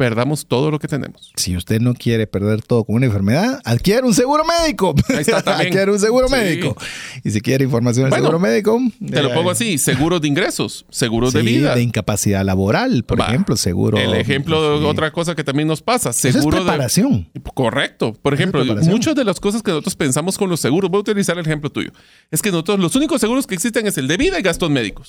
[0.03, 1.31] perdamos todo lo que tenemos.
[1.37, 4.93] Si usted no quiere perder todo con una enfermedad, adquiere un seguro médico.
[5.07, 5.69] Ahí está también.
[5.69, 6.75] adquiere un seguro médico.
[7.23, 8.81] Y si quiere información del seguro médico.
[8.99, 11.73] Te lo pongo así: seguros de ingresos, seguros de vida.
[11.73, 13.97] De incapacidad laboral, por ejemplo, seguro.
[13.97, 17.29] El ejemplo de otra cosa que también nos pasa: seguro es preparación.
[17.33, 18.11] De, correcto.
[18.21, 21.37] Por ejemplo, muchas de las cosas que nosotros pensamos con los seguros, voy a utilizar
[21.37, 21.91] el ejemplo tuyo.
[22.29, 25.07] Es que nosotros, los únicos seguros que existen es el de vida y gastos médicos.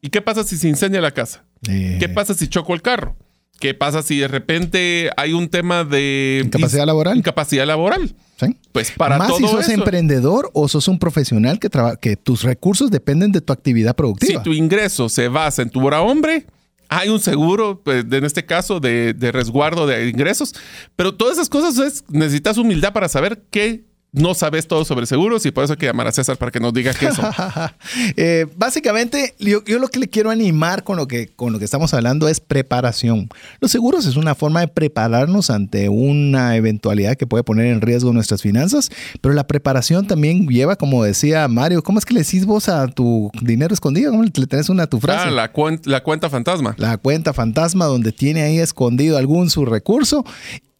[0.00, 1.44] ¿Y qué pasa si se incendia la casa?
[1.68, 1.98] Eh.
[2.00, 3.16] ¿Qué pasa si choco el carro?
[3.60, 7.18] ¿Qué pasa si de repente hay un tema de incapacidad laboral?
[7.18, 8.14] Incapacidad laboral.
[8.40, 8.56] ¿Sí?
[8.72, 11.68] Pues para Más todo si sos eso, emprendedor o sos un profesional que,
[12.00, 14.42] que tus recursos dependen de tu actividad productiva.
[14.42, 16.46] Si tu ingreso se basa en tu hora hombre,
[16.88, 20.54] hay un seguro, pues, en este caso, de, de, resguardo de ingresos.
[20.96, 25.46] Pero todas esas cosas es, necesitas humildad para saber qué no sabes todo sobre seguros
[25.46, 27.26] y por eso hay que llamar a César para que nos diga qué son.
[28.16, 31.64] eh, básicamente, yo, yo, lo que le quiero animar con lo, que, con lo que
[31.64, 33.28] estamos hablando es preparación.
[33.60, 38.12] Los seguros es una forma de prepararnos ante una eventualidad que puede poner en riesgo
[38.12, 42.46] nuestras finanzas, pero la preparación también lleva, como decía Mario, ¿cómo es que le decís
[42.46, 44.10] vos a tu dinero escondido?
[44.10, 45.28] ¿Cómo le tenés una a tu frase?
[45.28, 46.74] Ah, la, cuen la cuenta fantasma.
[46.78, 50.24] La cuenta fantasma donde tiene ahí escondido algún su recurso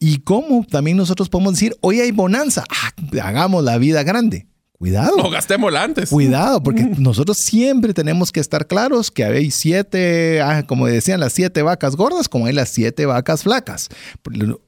[0.01, 2.91] y cómo también nosotros podemos decir, hoy hay bonanza, ah,
[3.23, 4.47] hagamos la vida grande.
[4.79, 5.15] Cuidado.
[5.17, 6.09] O gastémosla antes.
[6.09, 11.33] Cuidado, porque nosotros siempre tenemos que estar claros que hay siete, ah, como decían, las
[11.33, 13.89] siete vacas gordas, como hay las siete vacas flacas.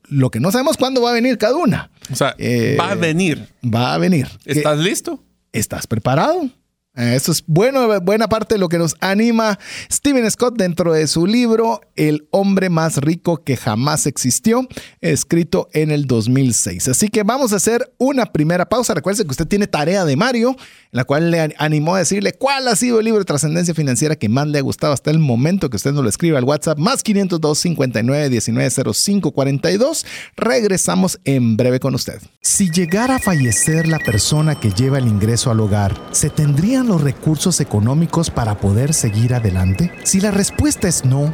[0.04, 1.90] Lo que no sabemos cuándo va a venir cada una.
[2.12, 3.48] O sea, eh, va a venir.
[3.66, 4.28] Va a venir.
[4.46, 5.24] ¿Estás listo?
[5.52, 6.48] ¿Estás preparado?
[6.96, 9.58] Eso es bueno, buena parte de lo que nos anima
[9.92, 14.68] Steven Scott dentro de su libro El hombre más rico que jamás existió,
[15.02, 16.90] escrito en el 2006.
[16.90, 18.94] Así que vamos a hacer una primera pausa.
[18.94, 20.56] Recuerde que usted tiene tarea de Mario,
[20.94, 24.30] la cual le animó a decirle cuál ha sido el libro de trascendencia financiera que
[24.30, 27.04] más le ha gustado hasta el momento que usted nos lo escriba al WhatsApp más
[27.04, 30.06] 502 59 19 05 42.
[30.38, 32.22] Regresamos en breve con usted.
[32.42, 37.02] Si llegara a fallecer la persona que lleva el ingreso al hogar, ¿se tendría los
[37.02, 39.92] recursos económicos para poder seguir adelante?
[40.04, 41.34] Si la respuesta es no,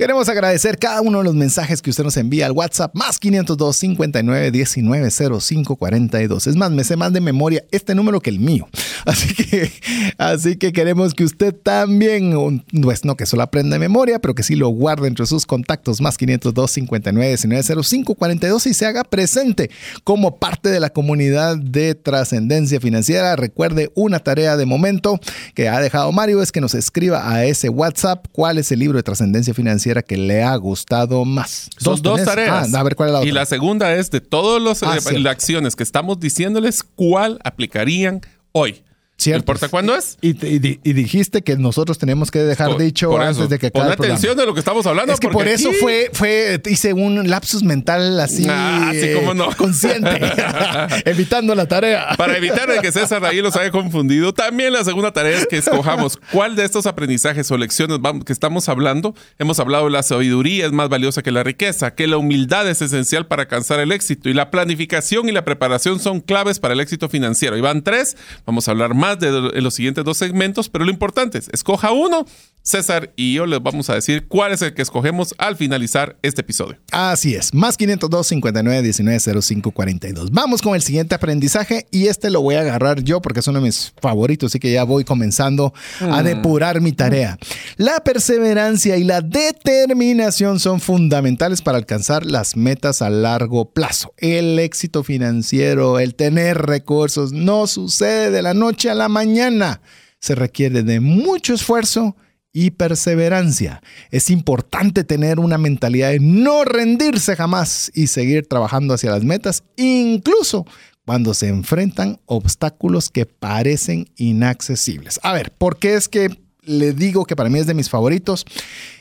[0.00, 3.76] Queremos agradecer cada uno de los mensajes que usted nos envía al WhatsApp más 502
[3.76, 6.46] 59 19 05 42.
[6.46, 8.66] Es más, me sé más de memoria este número que el mío.
[9.04, 9.72] Así que,
[10.18, 14.42] así que queremos que usted también, pues no que solo aprenda de memoria, pero que
[14.42, 19.04] sí lo guarde entre sus contactos más 502 59 19 05 42 y se haga
[19.04, 19.70] presente
[20.04, 23.36] como parte de la comunidad de trascendencia financiera.
[23.36, 25.18] Recuerde una tarea de momento
[25.54, 28.98] que ha dejado Mario es que nos escriba a ese WhatsApp cuál es el libro
[28.98, 31.68] de trascendencia financiera que le ha gustado más.
[31.76, 32.72] Son dos, tareas.
[32.74, 33.28] Ah, a ver cuál es la otra.
[33.28, 38.20] Y la segunda es de todas las Ah, eh, acciones que estamos diciéndoles, ¿cuál aplicarían
[38.52, 38.82] hoy?
[39.26, 40.16] No importa cuándo es.
[40.20, 43.48] Y, te- y di- y dijiste que nosotros tenemos que dejar Por- dicho por antes
[43.48, 44.14] de que Pon acabe programa.
[44.16, 45.12] atención de lo que estamos hablando.
[45.12, 49.34] Es que por eso aquí- fue, fue, hice un lapsus mental así, Ah, sí, cómo
[49.34, 49.50] no.
[49.56, 50.08] consciente,
[51.04, 52.14] evitando la tarea.
[52.16, 56.18] Para evitar que César ahí los haya confundido, también la segunda tarea es que escojamos
[56.32, 59.14] cuál de estos aprendizajes o lecciones que estamos hablando.
[59.38, 62.82] Hemos hablado de la sabiduría es más valiosa que la riqueza, que la humildad es
[62.82, 66.80] esencial para alcanzar el éxito y la planificación y la preparación son claves para el
[66.80, 67.56] éxito financiero.
[67.56, 71.38] Y van tres, vamos a hablar más de los siguientes dos segmentos, pero lo importante
[71.38, 72.26] es, escoja uno.
[72.62, 76.42] César y yo les vamos a decir cuál es el que escogemos al finalizar este
[76.42, 76.78] episodio.
[76.92, 80.30] Así es, más 502 59 19 05 42.
[80.30, 83.60] Vamos con el siguiente aprendizaje y este lo voy a agarrar yo porque es uno
[83.60, 87.38] de mis favoritos, así que ya voy comenzando a depurar mi tarea.
[87.76, 94.12] La perseverancia y la determinación son fundamentales para alcanzar las metas a largo plazo.
[94.18, 99.80] El éxito financiero, el tener recursos, no sucede de la noche a la mañana.
[100.18, 102.16] Se requiere de mucho esfuerzo
[102.52, 103.82] y perseverancia.
[104.10, 109.62] Es importante tener una mentalidad de no rendirse jamás y seguir trabajando hacia las metas,
[109.76, 110.66] incluso
[111.04, 115.18] cuando se enfrentan obstáculos que parecen inaccesibles.
[115.22, 116.30] A ver, ¿por qué es que
[116.62, 118.44] le digo que para mí es de mis favoritos?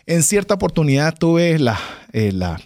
[0.05, 1.79] En cierta oportunidad tuve la,
[2.13, 2.59] eh, la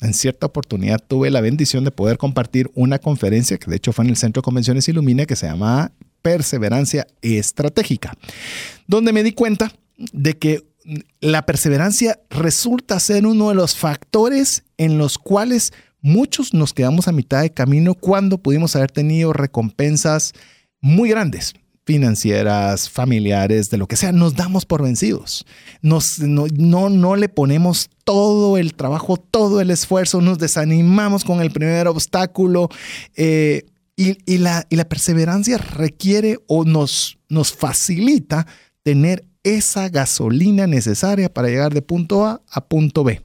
[0.00, 4.04] en cierta oportunidad tuve la bendición de poder compartir una conferencia que de hecho fue
[4.04, 5.92] en el Centro de Convenciones Ilumina que se llama
[6.24, 8.14] Perseverancia Estratégica,
[8.86, 10.64] donde me di cuenta de que
[11.20, 17.12] la perseverancia resulta ser uno de los factores en los cuales muchos nos quedamos a
[17.12, 20.32] mitad de camino cuando pudimos haber tenido recompensas
[20.80, 21.52] muy grandes
[21.84, 25.44] financieras, familiares, de lo que sea, nos damos por vencidos.
[25.82, 25.98] No,
[26.56, 31.86] no, no le ponemos todo el trabajo, todo el esfuerzo, nos desanimamos con el primer
[31.86, 32.70] obstáculo
[33.14, 38.46] eh, y, la, perseverancia requiere o nos, nos facilita
[38.82, 43.22] tener esa gasolina necesaria para llegar de punto A a punto B.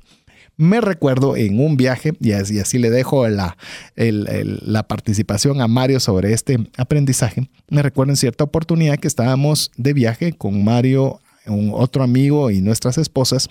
[0.57, 3.57] Me recuerdo en un viaje, y así, así le dejo la,
[3.95, 9.93] la participación a Mario sobre este aprendizaje, me recuerdo en cierta oportunidad que estábamos de
[9.93, 13.47] viaje con Mario, un otro amigo y nuestras esposas,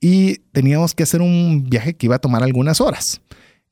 [0.00, 3.20] y teníamos que hacer un viaje que iba a tomar algunas horas.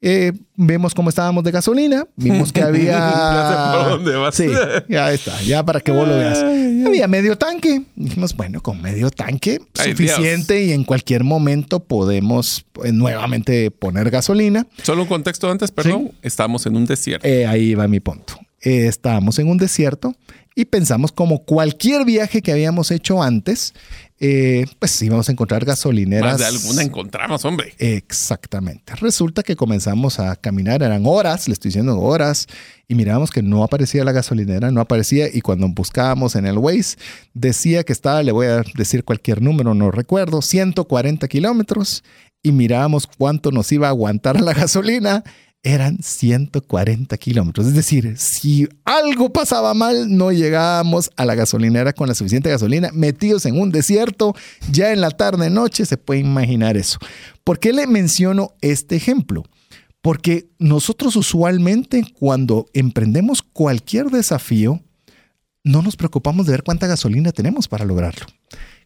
[0.02, 2.92] Eh, vemos cómo estábamos de gasolina, vimos que había...
[2.92, 4.34] ya sé por dónde vas.
[4.34, 4.46] Sí,
[4.88, 6.38] ya está, ya para que vos lo veas.
[6.86, 7.82] Había medio tanque.
[7.96, 10.68] Dijimos, bueno, con medio tanque Ay, suficiente Dios.
[10.68, 14.66] y en cualquier momento podemos eh, nuevamente poner gasolina.
[14.82, 16.12] Solo un contexto antes, perdón.
[16.22, 17.26] Estamos en un desierto.
[17.26, 18.38] Eh, ahí va mi punto.
[18.60, 20.14] Eh, estábamos en un desierto
[20.54, 23.74] y pensamos como cualquier viaje que habíamos hecho antes,
[24.18, 26.32] eh, pues íbamos a encontrar gasolineras.
[26.32, 27.74] Más de alguna encontramos, hombre.
[27.78, 28.94] Exactamente.
[28.96, 32.46] Resulta que comenzamos a caminar, eran horas, le estoy diciendo horas,
[32.88, 36.96] y mirábamos que no aparecía la gasolinera, no aparecía, y cuando buscábamos en el Waze,
[37.34, 42.02] decía que estaba, le voy a decir cualquier número, no recuerdo, 140 kilómetros,
[42.42, 45.24] y mirábamos cuánto nos iba a aguantar la gasolina,
[45.66, 47.66] eran 140 kilómetros.
[47.66, 52.90] Es decir, si algo pasaba mal, no llegábamos a la gasolinera con la suficiente gasolina,
[52.92, 54.36] metidos en un desierto,
[54.70, 57.00] ya en la tarde, noche, se puede imaginar eso.
[57.42, 59.42] ¿Por qué le menciono este ejemplo?
[60.02, 64.80] Porque nosotros usualmente cuando emprendemos cualquier desafío,
[65.64, 68.26] no nos preocupamos de ver cuánta gasolina tenemos para lograrlo.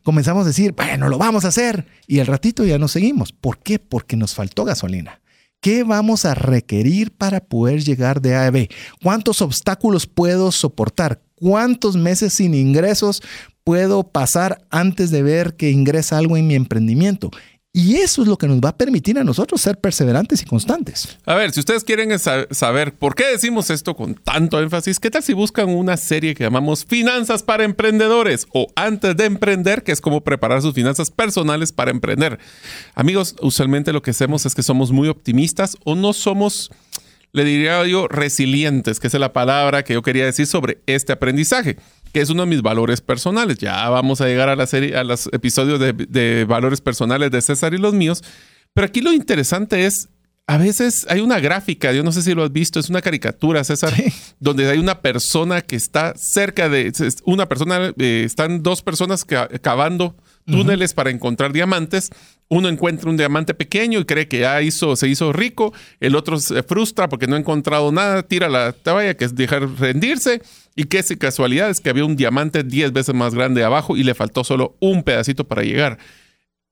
[0.03, 3.33] Comenzamos a decir, bueno, lo vamos a hacer y al ratito ya nos seguimos.
[3.33, 3.79] ¿Por qué?
[3.79, 5.21] Porque nos faltó gasolina.
[5.61, 8.71] ¿Qué vamos a requerir para poder llegar de A a B?
[9.03, 11.21] ¿Cuántos obstáculos puedo soportar?
[11.35, 13.23] ¿Cuántos meses sin ingresos
[13.63, 17.31] puedo pasar antes de ver que ingresa algo en mi emprendimiento?
[17.73, 21.19] Y eso es lo que nos va a permitir a nosotros ser perseverantes y constantes.
[21.25, 25.23] A ver, si ustedes quieren saber por qué decimos esto con tanto énfasis, ¿qué tal
[25.23, 30.01] si buscan una serie que llamamos Finanzas para Emprendedores o Antes de Emprender, que es
[30.01, 32.41] como preparar sus finanzas personales para emprender?
[32.97, 36.73] Amigos, usualmente lo que hacemos es que somos muy optimistas o no somos,
[37.31, 41.77] le diría yo, resilientes, que es la palabra que yo quería decir sobre este aprendizaje
[42.13, 43.59] que es uno de mis valores personales.
[43.59, 47.41] Ya vamos a llegar a la serie, a los episodios de, de, valores personales de
[47.43, 48.23] César y los míos.
[48.75, 50.09] Pero aquí lo interesante es,
[50.47, 53.63] a veces hay una gráfica, yo no sé si lo has visto, es una caricatura,
[53.63, 54.13] César, sí.
[54.41, 56.93] donde hay una persona que está cerca de,
[57.25, 60.97] una persona, eh, están dos personas cavando túneles uh -huh.
[60.97, 62.11] para encontrar diamantes.
[62.49, 65.73] Uno encuentra un diamante pequeño y cree que ya hizo, se hizo rico.
[66.01, 69.69] El otro se frustra porque no ha encontrado nada, tira la toalla, que es dejar
[69.79, 70.43] rendirse.
[70.77, 74.15] Y qué casualidad es que había un diamante 10 veces más grande abajo y le
[74.15, 75.99] faltó solo un pedacito para llegar.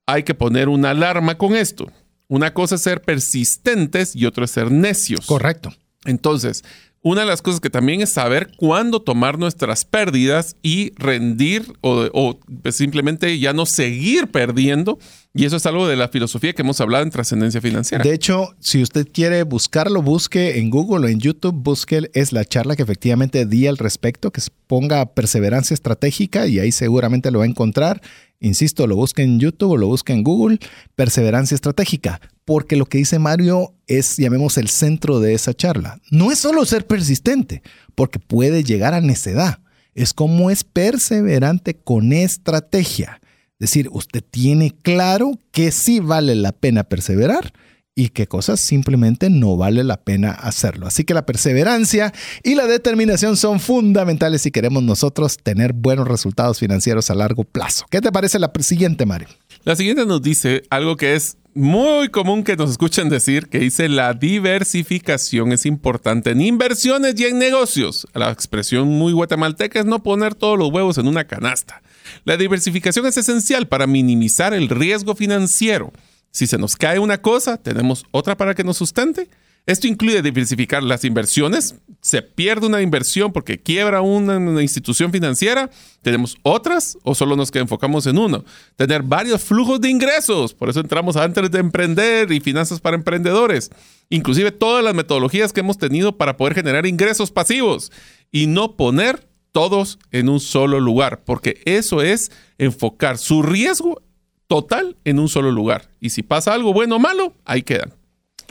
[0.06, 1.90] Hay que poner una alarma con esto.
[2.28, 5.26] Una cosa es ser persistentes y otra es ser necios.
[5.26, 5.74] Correcto.
[6.04, 6.64] Entonces,
[7.02, 12.08] Una de las cosas que también es saber cuándo tomar nuestras pérdidas y rendir o,
[12.12, 14.98] o pues, simplemente ya no seguir perdiendo.
[15.32, 18.02] Y eso es algo de la filosofía que hemos hablado en trascendencia financiera.
[18.02, 22.44] De hecho, si usted quiere buscarlo, busque en Google o en YouTube, busque, es la
[22.44, 27.44] charla que efectivamente di al respecto, que ponga perseverancia estratégica y ahí seguramente lo va
[27.44, 28.02] a encontrar.
[28.40, 30.58] Insisto, lo busque en YouTube o lo busque en Google,
[30.96, 36.00] perseverancia estratégica, porque lo que dice Mario es, llamemos, el centro de esa charla.
[36.10, 37.60] No es solo ser persistente,
[37.94, 39.58] porque puede llegar a necedad.
[39.94, 43.20] Es como es perseverante con estrategia.
[43.58, 47.52] Es decir, usted tiene claro que sí vale la pena perseverar
[47.94, 50.86] y qué cosas simplemente no vale la pena hacerlo.
[50.86, 56.60] Así que la perseverancia y la determinación son fundamentales si queremos nosotros tener buenos resultados
[56.60, 57.84] financieros a largo plazo.
[57.90, 59.28] ¿Qué te parece la siguiente, Mario?
[59.64, 63.88] La siguiente nos dice algo que es muy común que nos escuchen decir, que dice
[63.88, 68.06] la diversificación es importante en inversiones y en negocios.
[68.14, 71.82] La expresión muy guatemalteca es no poner todos los huevos en una canasta.
[72.24, 75.92] La diversificación es esencial para minimizar el riesgo financiero.
[76.30, 79.28] Si se nos cae una cosa, tenemos otra para que nos sustente.
[79.68, 81.74] Esto incluye diversificar las inversiones.
[82.00, 85.68] Se pierde una inversión porque quiebra una, institución financiera.
[86.00, 88.46] Tenemos otras o solo nos enfocamos en uno.
[88.76, 90.54] Tener varios flujos de ingresos.
[90.54, 93.70] Por eso entramos antes de emprender y finanzas para emprendedores.
[94.08, 97.92] Inclusive todas las metodologías que hemos tenido para poder generar ingresos pasivos
[98.32, 104.00] y no poner todos en un solo lugar, porque eso es enfocar su riesgo
[104.46, 105.90] total en un solo lugar.
[106.00, 107.97] Y si pasa algo bueno o malo, ahí quedan.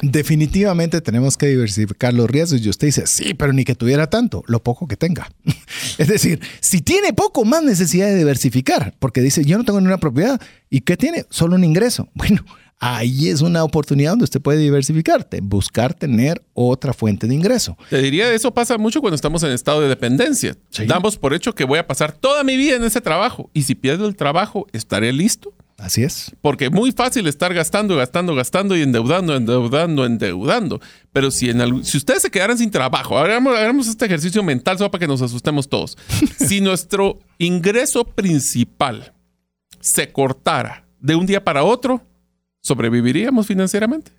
[0.02, 2.62] Definitivamente tenemos que diversificar los riesgos.
[2.62, 5.30] Y usted dice, sí, pero ni que tuviera tanto, lo poco que tenga.
[5.98, 9.98] es decir, si tiene poco, más necesidad de diversificar, porque dice, yo no tengo ninguna
[9.98, 10.40] propiedad.
[10.70, 11.26] ¿Y qué tiene?
[11.30, 12.10] Solo un ingreso.
[12.28, 12.44] Bueno,
[12.80, 17.78] ahí es una oportunidad donde usted puede diversificarte, buscar tener otra fuente de ingreso.
[17.90, 20.56] Te diría, eso pasa mucho cuando estamos en estado de dependencia.
[20.70, 20.86] Sí.
[20.86, 23.76] Damos por hecho que voy a pasar toda mi vida en ese trabajo y si
[23.76, 25.54] pierdo el trabajo, ¿estaré listo?
[25.78, 26.36] Así es.
[26.42, 30.82] Porque es muy fácil estar gastando, gastando, gastando y endeudando, endeudando, endeudando.
[31.14, 34.90] Pero si, en si ustedes se quedaran sin trabajo, hagamos, hagamos este ejercicio mental solo
[34.90, 35.96] para que nos asustemos todos.
[36.38, 39.14] si nuestro ingreso principal
[39.80, 42.02] se cortara de un día para otro,
[42.62, 44.12] ¿sobreviviríamos financieramente?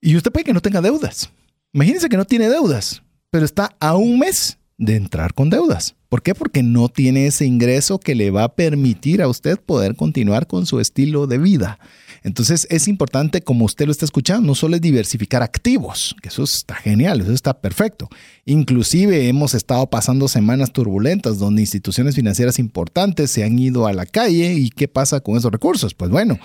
[0.00, 1.30] Y usted puede que no tenga deudas.
[1.72, 5.94] Imagínense que no tiene deudas, pero está a un mes de entrar con deudas.
[6.08, 6.34] ¿Por qué?
[6.34, 10.66] Porque no tiene ese ingreso que le va a permitir a usted poder continuar con
[10.66, 11.78] su estilo de vida.
[12.24, 16.44] Entonces es importante, como usted lo está escuchando, no solo es diversificar activos, que eso
[16.44, 18.08] está genial, eso está perfecto.
[18.44, 24.06] Inclusive hemos estado pasando semanas turbulentas donde instituciones financieras importantes se han ido a la
[24.06, 25.94] calle y ¿qué pasa con esos recursos?
[25.94, 26.38] Pues bueno,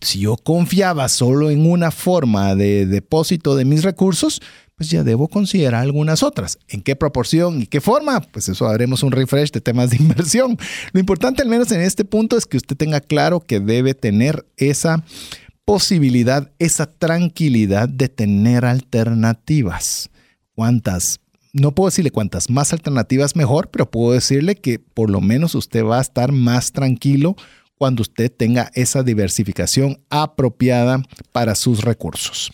[0.00, 4.40] si yo confiaba solo en una forma de depósito de mis recursos,
[4.76, 6.58] pues ya debo considerar algunas otras.
[6.68, 8.20] ¿En qué proporción y qué forma?
[8.20, 10.58] Pues eso haremos un refresh de temas de inversión.
[10.92, 14.46] Lo importante al menos en este punto es que usted tenga claro que debe tener
[14.58, 15.02] esa
[15.64, 20.10] posibilidad, esa tranquilidad de tener alternativas.
[20.54, 21.20] ¿Cuántas?
[21.54, 25.84] No puedo decirle cuántas más alternativas mejor, pero puedo decirle que por lo menos usted
[25.84, 27.34] va a estar más tranquilo
[27.78, 31.02] cuando usted tenga esa diversificación apropiada
[31.32, 32.52] para sus recursos.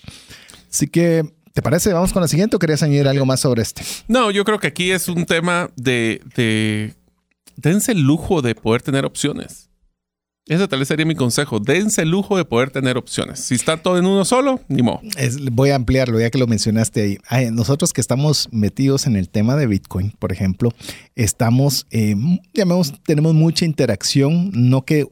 [0.70, 1.92] Así que ¿Te parece?
[1.92, 3.82] Vamos con la siguiente o querías añadir algo más sobre este?
[4.09, 6.94] No, yo creo que aquí es un tema de, de
[7.57, 9.68] dense el lujo de poder tener opciones.
[10.46, 11.61] Ese tal vez sería mi consejo.
[11.61, 13.38] Dense el lujo de poder tener opciones.
[13.38, 15.00] Si está todo en uno solo, ni modo.
[15.53, 17.18] voy a ampliarlo ya que lo mencionaste ahí.
[17.28, 20.72] Ay, nosotros que estamos metidos en el tema de Bitcoin, por ejemplo,
[21.14, 22.16] estamos, eh,
[22.53, 25.07] llamemos, tenemos mucha interacción, no que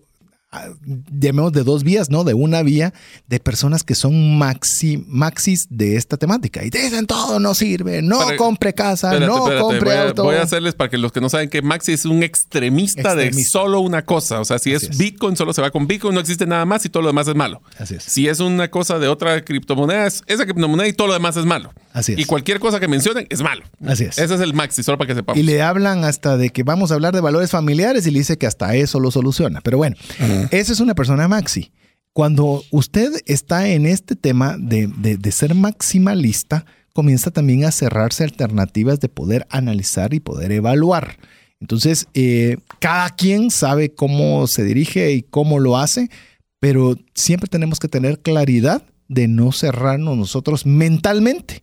[1.13, 2.25] llamemos de dos vías, ¿no?
[2.25, 2.93] De una vía
[3.29, 6.65] de personas que son maxi, maxis de esta temática.
[6.65, 10.09] Y dicen todo no sirve, no para, compre casa, espérate, no espérate, compre voy a,
[10.09, 10.25] auto.
[10.25, 13.37] Voy a hacerles para que los que no saben que maxi es un extremista, extremista.
[13.39, 14.41] de solo una cosa.
[14.41, 16.85] O sea, si es, es, Bitcoin, solo se va con Bitcoin, no existe nada más
[16.85, 17.63] y todo lo demás es malo.
[17.79, 18.03] Así es.
[18.03, 21.45] Si es una cosa de otra criptomoneda, es esa criptomoneda y todo lo demás es
[21.45, 21.73] malo.
[21.93, 22.19] Así es.
[22.19, 23.63] Y cualquier cosa que mencionen es malo.
[23.87, 24.19] Así es.
[24.19, 25.39] Ese es el maxi, solo para que sepamos.
[25.39, 28.37] Y le hablan hasta de que vamos a hablar de valores familiares y le dice
[28.37, 29.61] que hasta eso lo soluciona.
[29.61, 30.40] Pero bueno, uh -huh.
[30.51, 31.73] Esa es una persona maxi.
[32.13, 38.99] Cuando usted está en este tema de, de, ser maximalista, comienza también a cerrarse alternativas
[38.99, 41.19] de poder analizar y poder evaluar.
[41.61, 46.11] Entonces, eh, cada quien sabe cómo se dirige y cómo lo hace,
[46.59, 51.63] pero siempre tenemos que tener claridad de no cerrarnos nosotros mentalmente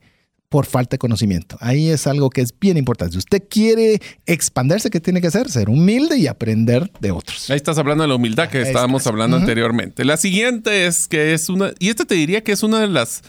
[0.50, 1.58] por falta de conocimiento.
[1.60, 3.14] Ahí es algo que es bien importante.
[3.14, 5.50] Si usted quiere expandirse, ¿qué tiene que hacer?
[5.52, 7.50] Ser humilde y aprender de otros.
[7.50, 9.12] Ahí estás hablando de la humildad que Ahí estábamos estás.
[9.12, 9.44] hablando uh -huh.
[9.44, 10.06] anteriormente.
[10.06, 13.24] La siguiente es que es una, y esta te diría que es una de las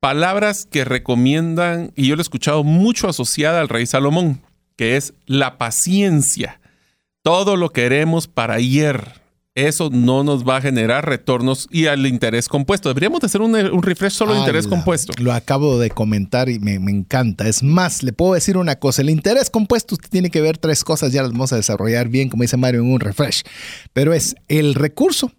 [0.00, 4.40] palabras que recomiendan, y yo lo he escuchado mucho asociada al rey Salomón,
[4.76, 6.60] que es la paciencia.
[7.22, 9.23] Todo lo queremos para ayer.
[9.54, 12.88] Eso no nos va a generar retornos y al interés compuesto.
[12.88, 15.12] Deberíamos de hacer un, un refresh solo de interés compuesto.
[15.22, 17.46] Lo acabo de comentar y me, me encanta.
[17.46, 19.02] Es más, le puedo decir una cosa.
[19.02, 22.30] El interés compuesto usted tiene que ver tres cosas, ya las vamos a desarrollar bien,
[22.30, 23.42] como dice Mario, en un refresh.
[23.92, 25.30] Pero es el recurso,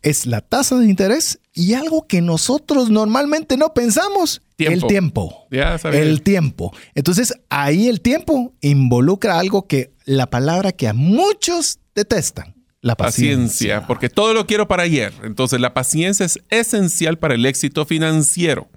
[0.00, 4.74] es la tasa de interés y algo que nosotros normalmente no pensamos, Tiempo.
[4.74, 5.46] el tiempo.
[5.50, 5.76] Ya.
[5.92, 6.74] El tiempo.
[6.94, 13.46] Entonces, ahí el tiempo involucra algo que la palabra que a muchos detestan, la Paciencia,
[13.46, 13.86] paciencia.
[13.86, 15.12] porque todo lo quiero para ayer.
[15.22, 18.68] Entonces, la paciencia es esencial para el éxito financiero.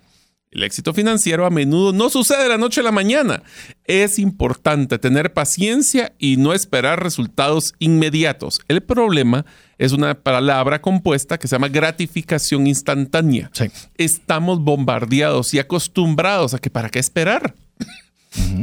[0.51, 3.41] El éxito financiero a menudo no sucede de la noche a la mañana.
[3.85, 8.59] Es importante tener paciencia y no esperar resultados inmediatos.
[8.67, 9.47] El problema
[9.79, 13.49] es una palabra compuesta que se llama gratificación instantánea.
[13.53, 13.65] Sí.
[13.97, 17.55] Estamos bombardeados y acostumbrados a que para qué esperar.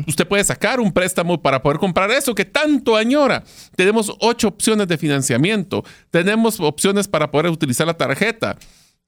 [0.06, 3.44] Usted puede sacar un préstamo para poder comprar eso que tanto añora.
[3.76, 5.84] Tenemos ocho opciones de financiamiento.
[6.10, 8.56] Tenemos opciones para poder utilizar la tarjeta.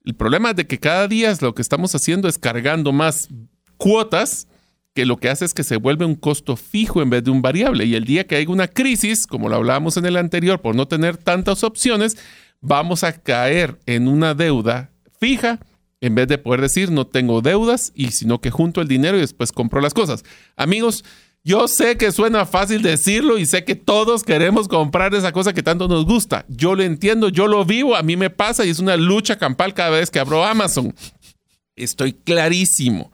[0.05, 3.29] El problema es de que cada día lo que estamos haciendo es cargando más
[3.77, 4.47] cuotas
[4.93, 7.41] que lo que hace es que se vuelve un costo fijo en vez de un
[7.41, 7.85] variable.
[7.85, 10.87] Y el día que haya una crisis, como lo hablábamos en el anterior, por no
[10.87, 12.17] tener tantas opciones,
[12.61, 15.59] vamos a caer en una deuda fija
[16.03, 19.21] en vez de poder decir no tengo deudas y sino que junto el dinero y
[19.21, 20.25] después compro las cosas.
[20.57, 21.05] Amigos,
[21.45, 25.63] yo sé que suena fácil decirlo y sé que todos queremos comprar esa cosa que
[25.63, 26.45] tanto nos gusta.
[26.49, 29.73] Yo lo entiendo, yo lo vivo, a mí me pasa y es una lucha campal
[29.73, 30.93] cada vez que abro Amazon.
[31.77, 33.13] Estoy clarísimo.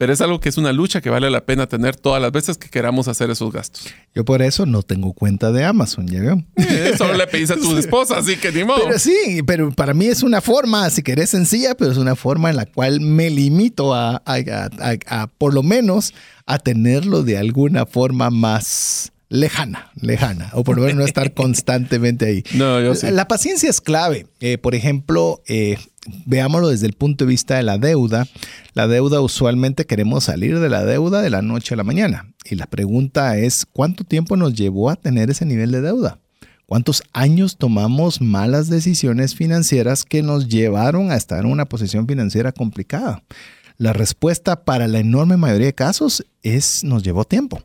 [0.00, 2.56] Pero es algo que es una lucha que vale la pena tener todas las veces
[2.56, 3.86] que queramos hacer esos gastos.
[4.14, 6.42] Yo por eso no tengo cuenta de Amazon, ¿ya veo?
[6.56, 8.80] Eh, Solo le pedís a tu esposa, así que ni modo.
[8.86, 12.48] Pero sí, pero para mí es una forma, si querés sencilla, pero es una forma
[12.48, 16.14] en la cual me limito a, a- a- a- a, por lo menos,
[16.46, 22.26] a tenerlo de alguna forma más lejana, lejana, o por lo menos no estar constantemente
[22.26, 22.44] ahí.
[22.54, 23.06] No, yo sí.
[23.10, 24.26] La paciencia es clave.
[24.40, 25.78] Eh, por ejemplo, eh,
[26.26, 28.26] veámoslo desde el punto de vista de la deuda.
[28.74, 32.34] La deuda usualmente queremos salir de la deuda de la noche a la mañana.
[32.44, 36.18] Y la pregunta es, ¿cuánto tiempo nos llevó a tener ese nivel de deuda?
[36.66, 42.52] ¿Cuántos años tomamos malas decisiones financieras que nos llevaron a estar en una posición financiera
[42.52, 43.24] complicada?
[43.76, 47.62] La respuesta para la enorme mayoría de casos es nos llevó tiempo.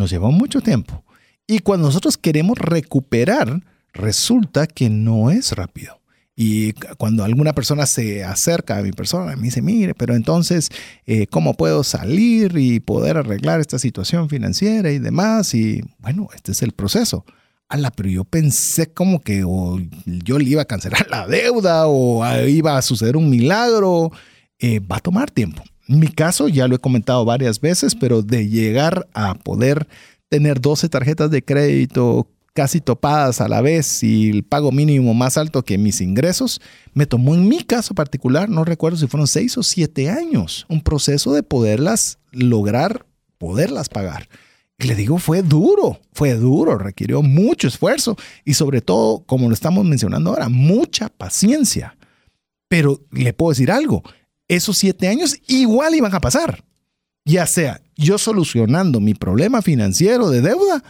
[0.00, 1.04] Nos llevó mucho tiempo.
[1.46, 3.60] Y cuando nosotros queremos recuperar,
[3.92, 6.00] resulta que no es rápido.
[6.34, 10.70] Y cuando alguna persona se acerca a mi persona, me dice, mire, pero entonces,
[11.04, 15.52] eh, ¿cómo puedo salir y poder arreglar esta situación financiera y demás?
[15.52, 17.26] Y bueno, este es el proceso.
[17.68, 22.24] Ala, pero yo pensé como que o yo le iba a cancelar la deuda o
[22.46, 24.10] iba a suceder un milagro.
[24.58, 25.62] Eh, va a tomar tiempo.
[25.90, 29.88] Mi caso, ya lo he comentado varias veces, pero de llegar a poder
[30.28, 35.36] tener 12 tarjetas de crédito casi topadas a la vez y el pago mínimo más
[35.36, 36.60] alto que mis ingresos,
[36.94, 40.80] me tomó en mi caso particular, no recuerdo si fueron 6 o 7 años, un
[40.80, 43.04] proceso de poderlas lograr,
[43.38, 44.28] poderlas pagar.
[44.78, 49.54] Y le digo, fue duro, fue duro, requirió mucho esfuerzo y sobre todo, como lo
[49.54, 51.96] estamos mencionando ahora, mucha paciencia.
[52.68, 54.04] Pero le puedo decir algo,
[54.50, 56.64] esos siete años igual iban a pasar.
[57.24, 60.82] Ya sea yo solucionando mi problema financiero de deuda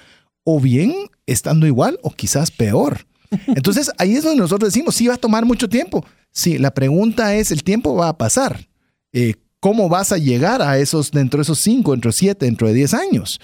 [0.44, 0.94] o bien
[1.26, 3.06] estando igual o quizás peor.
[3.48, 6.04] Entonces ahí es donde nosotros decimos, sí va a tomar mucho tiempo.
[6.32, 8.66] Sí, la pregunta es, el tiempo va a pasar.
[9.12, 12.66] Eh, ¿Cómo vas a llegar a esos, dentro de esos cinco, dentro de siete, dentro
[12.66, 13.38] de diez años?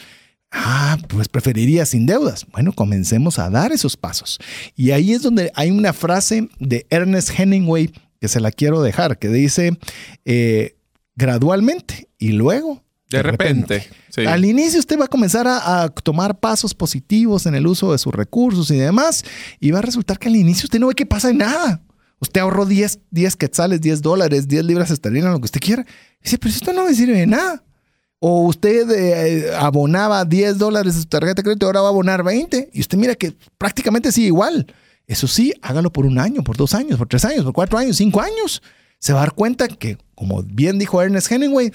[0.50, 2.46] Ah, pues preferiría sin deudas.
[2.52, 4.38] Bueno, comencemos a dar esos pasos.
[4.74, 7.92] Y ahí es donde hay una frase de Ernest Hemingway
[8.26, 9.78] que se la quiero dejar, que dice
[10.24, 10.76] eh,
[11.14, 13.88] gradualmente y luego De repente.
[14.10, 14.26] Sí.
[14.26, 17.98] Al inicio usted va a comenzar a, a tomar pasos positivos en el uso de
[17.98, 19.24] sus recursos y demás,
[19.60, 21.82] y va a resultar que al inicio usted no ve que pasa nada.
[22.18, 25.86] Usted ahorró 10, 10 quetzales, 10 dólares, 10 libras esterlinas, lo que usted quiera.
[26.20, 27.62] Y dice, pero esto no me sirve de nada.
[28.18, 32.24] O usted eh, abonaba 10 dólares de su tarjeta de crédito, ahora va a abonar
[32.24, 32.70] 20.
[32.72, 34.66] Y usted mira que prácticamente sigue igual.
[35.06, 37.96] Eso sí, hágalo por un año, por dos años, por tres años, por cuatro años,
[37.96, 38.62] cinco años.
[38.98, 41.72] Se va a dar cuenta que, como bien dijo Ernest Hemingway,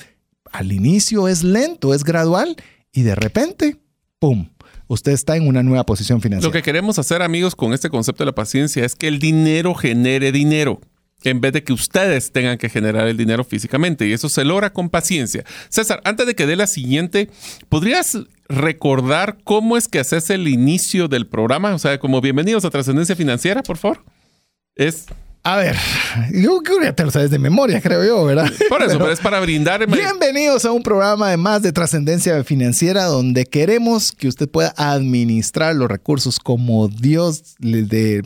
[0.51, 2.55] al inicio es lento, es gradual
[2.91, 3.77] y de repente,
[4.19, 4.49] ¡pum!
[4.87, 6.45] Usted está en una nueva posición financiera.
[6.45, 9.73] Lo que queremos hacer, amigos, con este concepto de la paciencia es que el dinero
[9.73, 10.81] genere dinero
[11.23, 14.07] en vez de que ustedes tengan que generar el dinero físicamente.
[14.07, 15.43] Y eso se logra con paciencia.
[15.69, 17.29] César, antes de que dé la siguiente,
[17.69, 18.17] ¿podrías
[18.51, 21.73] recordar cómo es que haces el inicio del programa?
[21.73, 24.03] O sea, como bienvenidos a Trascendencia Financiera, por favor.
[24.75, 25.05] Es
[25.43, 25.75] A ver,
[26.31, 28.49] yo creo que te lo sabes de memoria, creo yo, ¿verdad?
[28.69, 29.85] Por eso, pero, es para brindar.
[29.87, 35.75] Bienvenidos a un programa de más de trascendencia financiera donde queremos que usted pueda administrar
[35.75, 38.21] los recursos como Dios le de,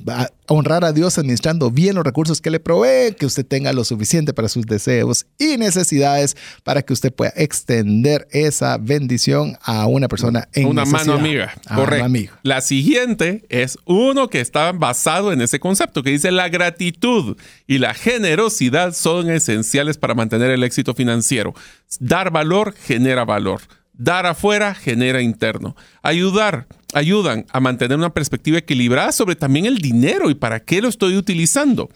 [0.47, 4.33] honrar a Dios administrando bien los recursos que le provee, que usted tenga lo suficiente
[4.33, 10.47] para sus deseos y necesidades para que usted pueda extender esa bendición a una persona
[10.53, 11.53] en una mano amiga.
[11.73, 12.33] Correcto.
[12.43, 17.37] La siguiente es uno que está basado en ese concepto que dice la gratitud
[17.67, 21.53] y la generosidad son esenciales para mantener el éxito financiero.
[21.99, 23.61] Dar valor genera valor.
[23.97, 25.75] Dar afuera genera interno.
[26.01, 30.87] Ayudar ayudan a mantener una perspectiva equilibrada sobre también el dinero y para qué lo
[30.87, 31.89] estoy utilizando.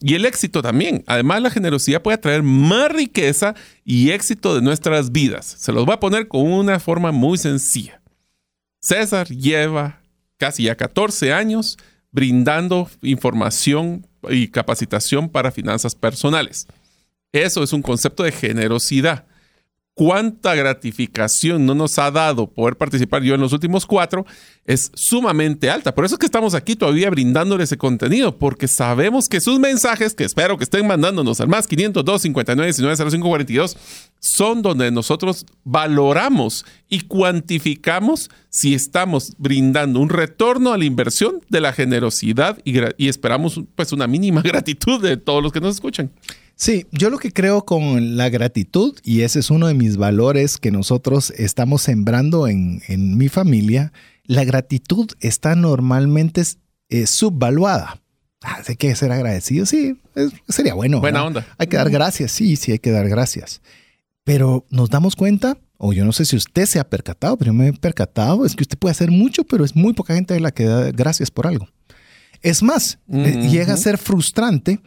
[0.00, 1.02] Y el éxito también.
[1.06, 5.56] Además, la generosidad puede traer más riqueza y éxito de nuestras vidas.
[5.58, 8.00] Se los voy a poner con una forma muy sencilla.
[8.80, 10.00] César lleva
[10.36, 11.78] casi ya 14 años
[12.10, 16.66] brindando información y capacitación para finanzas personales.
[17.32, 19.26] Eso es un concepto de generosidad
[19.94, 24.26] cuánta gratificación no nos ha dado poder participar yo en los últimos cuatro
[24.66, 25.94] es sumamente alta.
[25.94, 30.14] Por eso es que estamos aquí todavía brindándole ese contenido, porque sabemos que sus mensajes,
[30.14, 33.76] que espero que estén mandándonos al más 502 59 19 05 42,
[34.18, 41.60] son donde nosotros valoramos y cuantificamos si estamos brindando un retorno a la inversión de
[41.60, 46.10] la generosidad y, y esperamos pues una mínima gratitud de todos los que nos escuchan.
[46.56, 50.56] Sí, yo lo que creo con la gratitud, y ese es uno de mis valores
[50.56, 52.80] que nosotros estamos sembrando en,
[53.16, 53.92] mi familia,
[54.24, 56.42] la gratitud está normalmente
[56.88, 58.00] eh, subvaluada.
[58.42, 60.00] Ah, hay que ser agradecido, sí,
[60.48, 61.00] sería bueno.
[61.00, 61.46] Buena onda.
[61.58, 63.60] Hay que dar gracias, sí, sí, hay que dar gracias.
[64.22, 67.54] Pero nos damos cuenta, o yo no sé si usted se ha percatado, pero yo
[67.54, 70.52] me he percatado, es que usted puede hacer mucho, pero es muy poca gente la
[70.52, 71.68] que da gracias por algo.
[72.44, 74.78] Es más, eh, llega a ser frustrante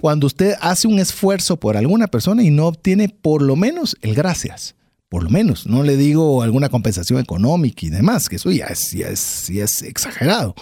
[0.00, 4.14] cuando usted hace un esfuerzo por alguna persona y no obtiene por lo menos el
[4.14, 4.76] gracias.
[5.10, 8.94] Por lo menos, no le digo alguna compensación económica y demás, que eso ya es,
[8.94, 10.54] es, exagerado.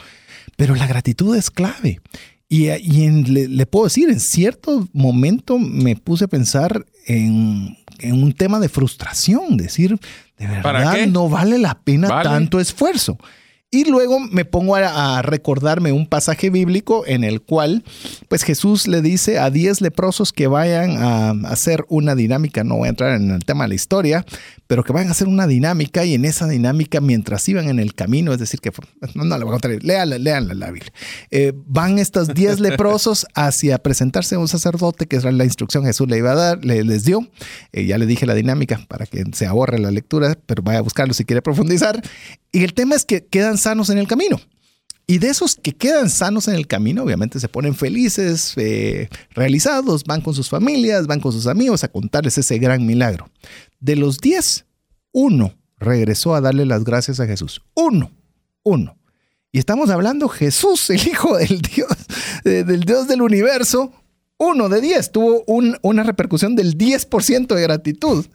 [0.57, 2.01] Pero la gratitud es clave.
[2.49, 8.69] Y, le, puedo decir, en cierto momento me puse a pensar en, un tema de
[8.69, 10.01] frustración, decir,
[10.37, 13.19] de verdad no vale la pena tanto esfuerzo.
[13.73, 17.85] Y luego me pongo a, recordarme un pasaje bíblico en el cual,
[18.27, 22.87] pues Jesús le dice a 10 leprosos que vayan a hacer una dinámica, no voy
[22.87, 24.27] a entrar en el tema de la historia,
[24.66, 27.95] pero que vayan a hacer una dinámica y en esa dinámica, mientras iban en el
[27.95, 28.73] camino, es decir, que
[29.14, 30.93] no, no le voy a contar, léanla, léanla la Biblia,
[31.31, 36.09] eh, van estos 10 leprosos hacia presentarse a un sacerdote, que es la instrucción Jesús
[36.09, 37.29] le iba a dar, le, les dio,
[37.73, 40.83] eh, ya le dije la dinámica para que se ahorre la lectura, pero vaya a
[40.83, 42.03] buscarlo si quiere profundizar.
[42.53, 44.41] Y el tema es que quedan sanos en el camino.
[45.07, 50.05] Y de esos que quedan sanos en el camino, obviamente se ponen felices, eh, realizados,
[50.05, 53.29] van con sus familias, van con sus amigos a contarles ese gran milagro.
[53.81, 54.67] De los diez,
[55.11, 57.61] uno regresó a darle las gracias a Jesús.
[57.75, 58.13] Uno,
[58.63, 58.97] uno.
[59.51, 61.91] Y estamos hablando Jesús, el Hijo del Dios,
[62.45, 63.93] del Dios del universo.
[64.37, 68.27] Uno de diez tuvo una repercusión del 10% de gratitud.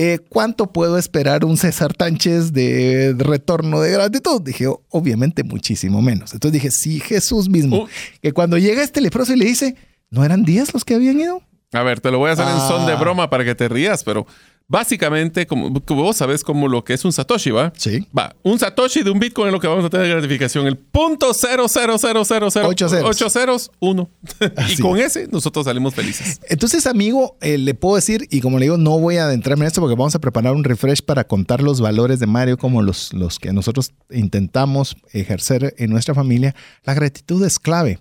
[0.00, 4.40] Eh, ¿cuánto puedo esperar un César Tánchez de retorno de gratitud?
[4.40, 6.32] Dije, obviamente muchísimo menos.
[6.32, 7.88] Entonces dije, sí, Jesús mismo, uh.
[8.22, 9.74] que cuando llega este leproso y le dice,
[10.08, 11.42] ¿no eran 10 los que habían ido?
[11.72, 12.96] A ver, te lo voy a hacer en son de ah.
[12.96, 14.26] broma para que te rías, pero
[14.70, 17.72] Básicamente, como, vos sabés como lo que es un Satoshi, ¿va?
[17.74, 18.06] Sí.
[18.16, 20.66] Va, un Satoshi de un Bitcoin es lo que vamos a tener de gratificación.
[20.66, 24.10] El punto cero cero cero cero cero ocho ceros, ocho ceros uno.
[24.68, 26.38] y con ese nosotros salimos felices.
[26.50, 29.68] Entonces, amigo, eh, le puedo decir, y como le digo, no voy a adentrarme en
[29.68, 33.14] esto porque vamos a preparar un refresh para contar los valores de Mario como los,
[33.14, 36.54] los que nosotros intentamos ejercer en nuestra familia.
[36.84, 38.00] La gratitud es clave.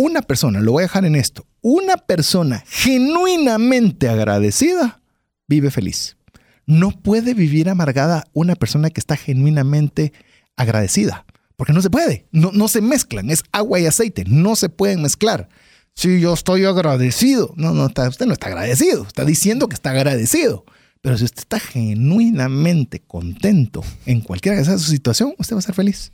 [0.00, 5.00] Una persona, lo voy a dejar en esto, una persona genuinamente agradecida
[5.48, 6.16] vive feliz.
[6.66, 10.12] No puede vivir amargada una persona que está genuinamente
[10.54, 11.26] agradecida,
[11.56, 15.02] porque no se puede, no, no se mezclan, es agua y aceite, no se pueden
[15.02, 15.48] mezclar.
[15.96, 20.64] Si yo estoy agradecido, no, no, usted no está agradecido, está diciendo que está agradecido.
[21.00, 25.62] Pero si usted está genuinamente contento en cualquiera que sea su situación, usted va a
[25.62, 26.12] ser feliz.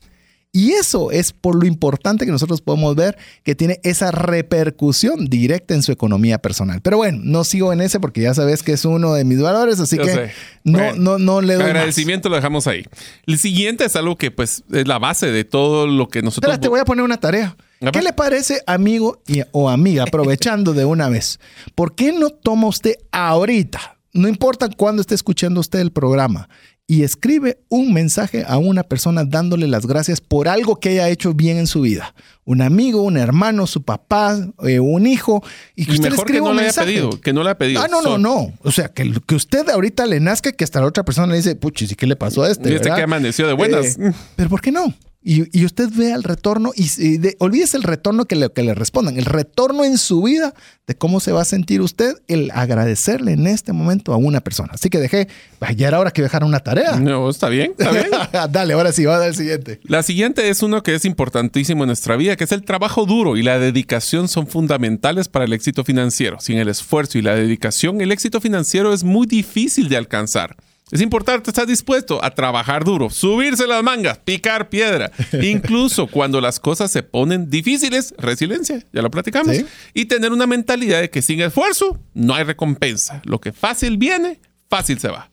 [0.57, 5.75] Y eso es por lo importante que nosotros podemos ver que tiene esa repercusión directa
[5.75, 6.81] en su economía personal.
[6.81, 9.81] Pero bueno, no sigo en ese porque ya sabes que es uno de mis valores,
[9.81, 10.31] así que
[10.63, 11.65] no, no, no le doy.
[11.65, 12.85] Agradecimiento lo dejamos ahí.
[13.27, 16.49] El siguiente es algo que pues es la base de todo lo que nosotros.
[16.49, 17.57] Espera, te voy a poner una tarea.
[17.93, 21.41] ¿Qué le parece, amigo o amiga, aprovechando de una vez?
[21.75, 23.99] ¿Por qué no toma usted ahorita?
[24.13, 26.49] No importa cuándo esté escuchando usted el programa
[26.87, 31.33] y escribe un mensaje a una persona dándole las gracias por algo que haya hecho
[31.33, 32.15] bien en su vida.
[32.45, 35.43] Un amigo, un hermano, su papá, eh, un hijo.
[35.75, 36.87] Y, que usted le mejor que escriba no un le haya mensaje.
[36.89, 37.81] pedido, que no le haya pedido.
[37.81, 38.53] Ah, no, no, no.
[38.63, 41.57] O sea, que, que usted ahorita le nazca que hasta la otra persona le dice,
[41.57, 42.71] puchis, ¿y qué le pasó a este?
[42.71, 43.99] Y este que amaneció de buenas.
[43.99, 44.93] Eh, pero ¿por qué no?
[45.27, 48.63] Y, y usted vea el retorno y, y de- olvídese el retorno que le, que
[48.63, 50.53] le respondan, el retorno en su vida
[50.87, 54.73] de cómo se va a sentir usted el agradecerle en este momento a una persona.
[54.75, 55.29] Así que dejé,
[55.77, 57.01] ya era hora que dejara una tarea.
[57.01, 58.09] No, está bien, está bien.
[58.53, 59.81] Dale, ahora sí, va a dar el siguiente.
[59.85, 63.39] La siguiente es uno que es importantísimo en nuestra vida, que es el trabajo duro
[63.39, 66.39] y la dedicación son fundamentales para el éxito financiero.
[66.41, 70.55] Sin el esfuerzo y la dedicación, el éxito financiero es muy difícil de alcanzar.
[70.91, 75.11] Es importante estar dispuesto a trabajar duro, subirse las mangas, picar piedra.
[75.43, 79.57] Incluso cuando las cosas se ponen difíciles, resiliencia, ya lo platicamos.
[79.57, 79.67] Sí.
[79.95, 83.23] Y tener una mentalidad de que sin esfuerzo no hay recompensa.
[83.25, 85.31] Lo que fácil viene, fácil se va.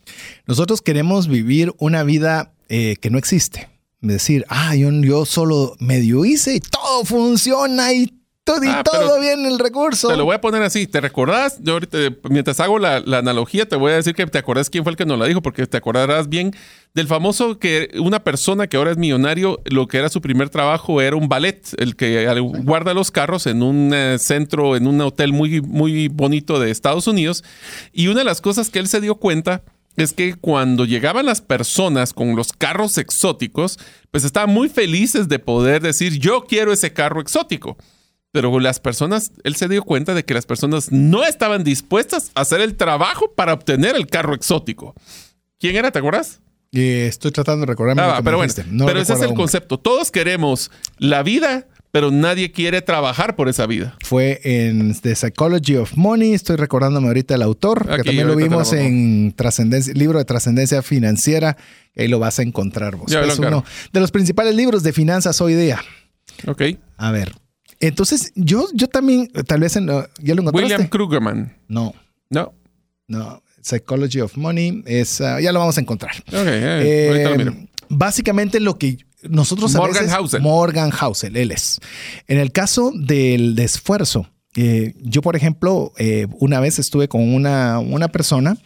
[0.47, 3.69] Nosotros queremos vivir una vida eh, que no existe.
[3.99, 8.99] Decir, ah, yo, yo solo medio hice y todo funciona y todo, y Ah, todo
[8.99, 10.07] pero bien el recurso.
[10.07, 10.87] Te lo voy a poner así.
[10.87, 11.57] ¿Te recordás?
[11.61, 11.97] Yo ahorita,
[12.29, 14.97] mientras hago la, la analogía, te voy a decir que te acordás quién fue el
[14.97, 16.53] que nos la dijo, porque te acordarás bien
[16.93, 21.01] del famoso que una persona que ahora es millonario, lo que era su primer trabajo
[21.01, 22.27] era un ballet, el que
[22.63, 27.07] guarda los carros en un eh, centro, en un hotel muy, muy bonito de Estados
[27.07, 27.43] Unidos.
[27.93, 29.63] Y una de las cosas que él se dio cuenta
[29.97, 33.77] es que cuando llegaban las personas con los carros exóticos,
[34.09, 37.77] pues estaban muy felices de poder decir, yo quiero ese carro exótico.
[38.31, 42.41] Pero las personas, él se dio cuenta de que las personas no estaban dispuestas a
[42.41, 44.95] hacer el trabajo para obtener el carro exótico.
[45.59, 45.91] ¿Quién era?
[45.91, 46.39] ¿Te acuerdas?
[46.71, 48.01] Eh, estoy tratando de recordarme.
[48.01, 48.53] Ah, pero bueno.
[48.71, 49.35] No pero ese es el aún.
[49.35, 49.77] concepto.
[49.77, 53.97] Todos queremos la vida, pero nadie quiere trabajar por esa vida.
[54.05, 56.33] Fue en The Psychology of Money.
[56.33, 61.57] Estoy recordándome ahorita el autor, que también lo vimos en trascendencia, libro de trascendencia financiera.
[61.97, 63.11] Ahí lo vas a encontrar vos.
[63.11, 65.81] Ya es uno de los principales libros de finanzas hoy día.
[66.47, 66.61] Ok.
[66.95, 67.33] A ver.
[67.81, 70.51] Entonces, yo, yo también, tal vez en, ya lo encontraste.
[70.73, 71.57] William Krugerman.
[71.67, 71.93] No,
[72.29, 72.53] No.
[73.07, 73.43] no.
[73.63, 76.15] Psychology of Money es, ah, ya lo vamos a encontrar.
[76.27, 77.55] Ok, eh, ahorita lo Eh, miro.
[77.89, 78.97] básicamente lo que
[79.29, 80.41] nosotros a Morgan veces- Housel.
[80.41, 81.79] Morgan Housel, él es.
[82.27, 87.21] En el caso del de esfuerzo, eh, yo por ejemplo, eh, una vez estuve con
[87.33, 88.57] una, una persona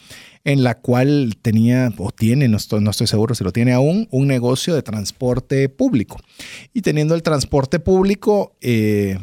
[0.46, 4.08] en la cual tenía o tiene, no estoy, no estoy seguro si lo tiene aún,
[4.12, 6.20] un negocio de transporte público.
[6.72, 9.18] Y teniendo el transporte público, eh,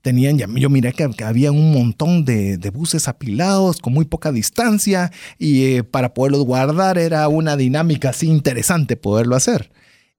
[0.00, 5.10] tenían, yo miré que, había un montón de, de buses apilados con muy poca distancia
[5.38, 9.72] y eh, para poderlos guardar era una dinámica así interesante poderlo hacer.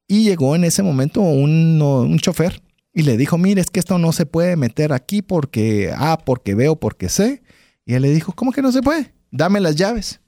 [0.06, 2.62] Y llegó en ese momento un, un chofer
[2.94, 6.56] y le dijo, mire, es que esto no se puede meter aquí porque, ah, porque
[6.56, 7.42] veo, porque sé.
[7.86, 9.14] Y él le dijo, ¿cómo que no se puede?
[9.32, 10.20] Dame las llaves.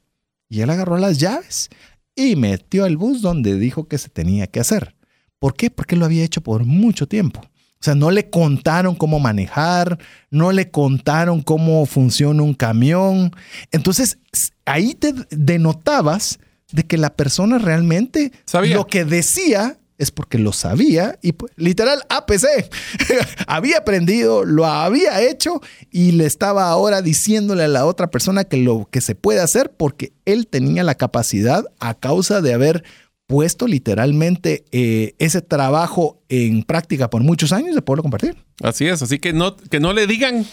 [0.54, 1.72] Y él agarró las llaves
[2.16, 4.96] y metió el bus donde dijo que se tenía que hacer.
[5.40, 5.72] ¿Por qué?
[5.72, 7.42] Porque lo había hecho por mucho tiempo.
[7.42, 9.98] O sea, no le contaron cómo manejar,
[10.30, 13.32] no le contaron cómo funciona un camión.
[13.72, 14.20] Entonces,
[14.66, 16.38] ahí te denotabas
[16.72, 18.76] de que la persona realmente Sabía.
[18.76, 22.46] lo que decía es porque lo sabía y pu- literal APC
[23.48, 28.58] había aprendido, lo había hecho y le estaba ahora diciéndole a la otra persona que
[28.58, 32.84] lo que se puede hacer porque él tenía la capacidad a causa de haber
[33.26, 38.36] puesto literalmente eh, ese trabajo en práctica por muchos años de poderlo compartir.
[38.62, 40.46] Así es, así que no, que no le digan,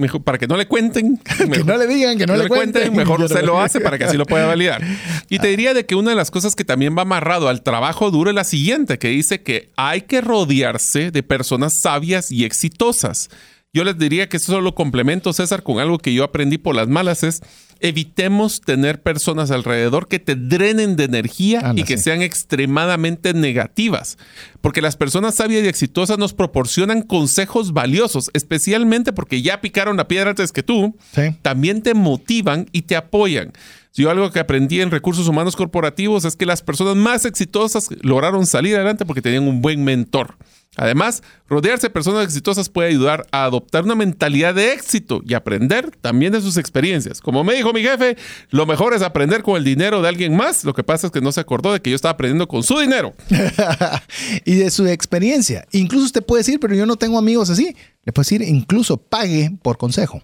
[0.00, 1.16] mejor, para que no le cuenten.
[1.38, 2.94] que mejor- no le digan, que no, le cuenten.
[2.96, 4.82] mejor se lo hace para que así lo pueda validar.
[5.28, 8.10] Y te diría de que una de las cosas que también va amarrado al trabajo
[8.10, 13.28] duro es la siguiente, que dice que hay que rodearse de personas sabias y exitosas.
[13.72, 16.88] Yo les diría que eso lo complemento, César, con algo que yo aprendí por las
[16.88, 17.40] malas, es
[17.78, 22.04] evitemos tener personas alrededor que te drenen de energía Anda, y que sí.
[22.04, 24.18] sean extremadamente negativas.
[24.60, 30.08] Porque las personas sabias y exitosas nos proporcionan consejos valiosos, especialmente porque ya picaron la
[30.08, 31.36] piedra antes que tú Sí.
[31.40, 33.52] también te motivan y te apoyan.
[33.94, 38.46] Yo algo que aprendí en recursos humanos corporativos es que las personas más exitosas lograron
[38.46, 40.36] salir adelante porque tenían un buen mentor.
[40.80, 45.90] Además, rodearse de personas exitosas puede ayudar a adoptar una mentalidad de éxito y aprender
[46.00, 47.20] también de sus experiencias.
[47.20, 48.16] Como me dijo mi jefe,
[48.48, 50.64] lo mejor es aprender con el dinero de alguien más.
[50.64, 52.78] Lo que pasa es que no se acordó de que yo estaba aprendiendo con su
[52.78, 53.12] dinero.
[54.46, 55.66] y de su experiencia.
[55.72, 57.76] Incluso usted puede decir, pero yo no tengo amigos así.
[58.06, 60.22] Le puede decir, incluso pague por consejo.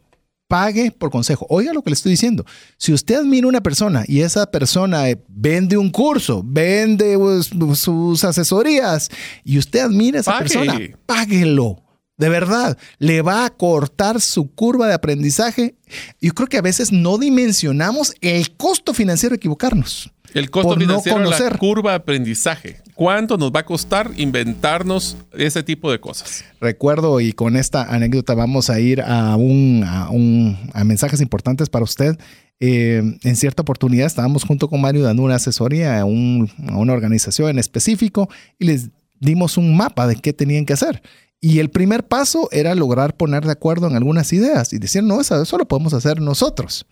[0.48, 1.46] Pague por consejo.
[1.50, 2.44] Oiga lo que le estoy diciendo.
[2.76, 7.42] Si usted admira a una persona y esa persona eh, vende un curso, vende uh,
[7.74, 9.08] sus asesorías
[9.42, 10.42] y usted admira a esa Pague.
[10.48, 11.82] persona, páguelo.
[12.16, 15.74] De verdad, le va a cortar su curva de aprendizaje.
[16.20, 20.10] Yo creo que a veces no dimensionamos el costo financiero de equivocarnos.
[20.32, 21.58] El costo por no financiero, la conocer.
[21.58, 22.80] curva de aprendizaje.
[22.96, 26.44] ¿Cuánto nos va a costar inventarnos ese tipo de cosas?
[26.60, 31.68] Recuerdo y con esta anécdota vamos a ir a un, a un- a mensajes importantes
[31.68, 32.18] para usted.
[32.58, 36.94] Eh, en cierta oportunidad estábamos junto con Mario dando una asesoría a, un- a una
[36.94, 38.88] organización en específico y les
[39.20, 41.02] dimos un mapa de qué tenían que hacer.
[41.38, 45.20] Y el primer paso era lograr poner de acuerdo en algunas ideas y decir, no,
[45.20, 46.86] eso, eso lo podemos hacer nosotros.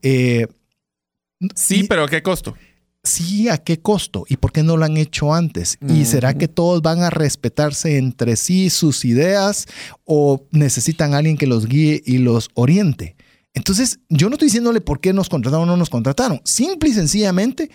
[0.00, 0.46] Eh,
[1.54, 2.54] Sí, y- pero ¿a qué costo?
[3.04, 4.24] Sí, ¿a qué costo?
[4.28, 5.76] ¿Y por qué no lo han hecho antes?
[5.86, 9.66] ¿Y será que todos van a respetarse entre sí sus ideas
[10.04, 13.14] o necesitan a alguien que los guíe y los oriente?
[13.52, 16.40] Entonces, yo no estoy diciéndole por qué nos contrataron o no nos contrataron.
[16.44, 17.70] Simple y sencillamente,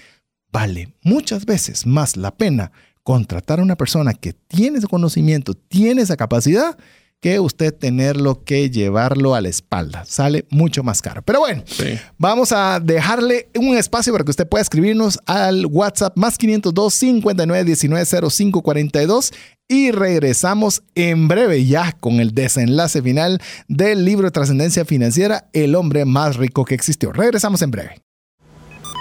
[0.51, 2.71] vale muchas veces más la pena
[3.03, 6.77] contratar a una persona que tiene ese conocimiento, tiene esa capacidad,
[7.21, 10.05] que usted tenerlo que llevarlo a la espalda.
[10.05, 11.21] Sale mucho más caro.
[11.21, 11.97] Pero bueno, Sí.
[12.17, 17.63] Vamos a dejarle un espacio para que usted pueda escribirnos al WhatsApp más 502 59
[17.65, 19.33] 19 05 42
[19.67, 25.75] y regresamos en breve ya con el desenlace final del libro de trascendencia financiera El
[25.75, 27.11] hombre más rico que existió.
[27.11, 28.08] Regresamos en breve.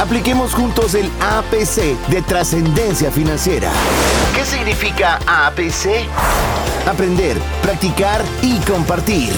[0.00, 3.70] Apliquemos juntos el APC de trascendencia financiera.
[4.34, 6.08] ¿Qué significa APC?
[6.86, 9.28] Aprender, practicar y compartir.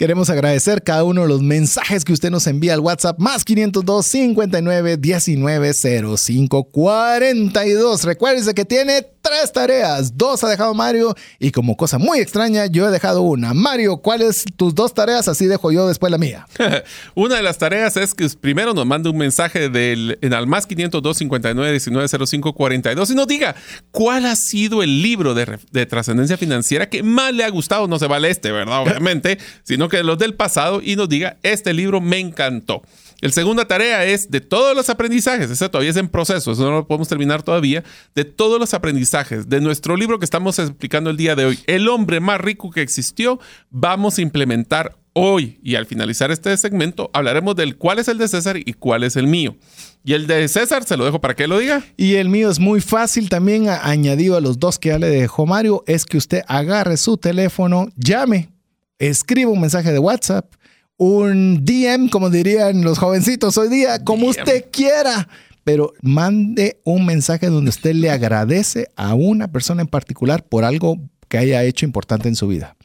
[0.00, 4.06] Queremos agradecer cada uno de los mensajes que usted nos envía al WhatsApp más 502
[4.06, 5.72] 59 19
[6.16, 8.04] 05 42.
[8.04, 10.16] Recuérdese que tiene tres tareas.
[10.16, 13.54] Dos ha dejado Mario y como cosa muy extraña yo he dejado una.
[13.54, 15.28] Mario, ¿cuáles tus dos tareas?
[15.28, 16.46] Así dejo yo después la mía.
[17.14, 20.66] Una de las tareas es que primero nos mande un mensaje del, en al más
[20.66, 23.54] 502 59 19 05 42 y nos diga
[23.90, 27.88] cuál ha sido el libro de, de trascendencia financiera que más le ha gustado.
[27.88, 28.82] No se vale este, ¿verdad?
[28.86, 32.82] Obviamente, sino que los del pasado y nos diga, este libro me encantó.
[33.20, 36.72] El segunda tarea es de todos los aprendizajes, eso todavía es en proceso, eso no
[36.72, 41.16] lo podemos terminar todavía, de todos los aprendizajes de nuestro libro que estamos explicando el
[41.16, 43.38] día de hoy, El hombre más rico que existió,
[43.70, 48.28] vamos a implementar hoy y al finalizar este segmento hablaremos del cuál es el de
[48.28, 49.56] César y cuál es el mío.
[50.04, 51.84] Y el de César se lo dejo para que lo diga.
[51.96, 55.46] Y el mío es muy fácil también, añadido a los dos que ya le dejó
[55.46, 58.50] Mario, es que usted agarre su teléfono, llame,
[58.98, 60.54] escriba un mensaje de WhatsApp,
[61.00, 64.28] un DM, como dirían los jovencitos hoy día, como DM.
[64.28, 65.28] usted quiera,
[65.64, 70.98] pero mande un mensaje donde usted le agradece a una persona en particular por algo
[71.28, 72.76] que haya hecho importante en su vida.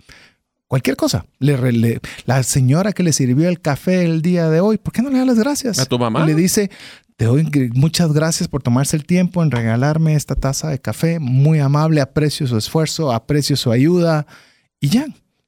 [0.68, 1.26] Cualquier cosa.
[1.40, 5.10] Le, la señora que le sirvió el café el día de hoy, ¿por qué no
[5.10, 5.78] le da las gracias?
[5.80, 6.24] ¿A tu mamá?
[6.24, 6.72] Y le dice,
[7.18, 11.20] te doy muchas gracias por tomarse el tiempo en regalarme esta taza de café.
[11.20, 14.26] Muy amable, aprecio su esfuerzo, aprecio su ayuda.
[14.80, 15.06] Y ya.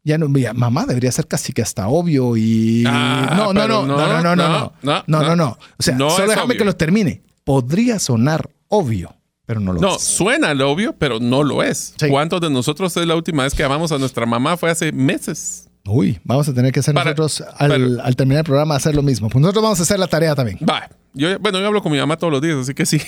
[0.08, 3.86] Ya no, ya, mamá debería ser casi que hasta obvio y Ah, no, no, no,
[3.86, 5.36] no, no, no, no, no, no, no, no, no.
[5.36, 5.58] no.
[5.78, 6.58] O sea, No solo déjame obvio.
[6.60, 7.24] que lo termine.
[7.44, 10.02] Podría sonar obvio, pero no lo No, es.
[10.04, 11.94] suena lo obvio, pero no lo es.
[12.00, 12.08] Sí.
[12.08, 14.56] ¿Cuántos de nosotros es la última vez que amamos a nuestra mamá?
[14.56, 15.68] Fue hace meses.
[15.86, 18.96] Uy, vamos a tener que hacer Para- nosotros al, para- al terminar el programa hacer
[18.96, 19.30] lo mismo.
[19.30, 20.58] Pues nosotros vamos a hacer la tarea también.
[20.70, 23.02] Va, yo, bueno, yo hablo con mi mamá todos los días, así que sí.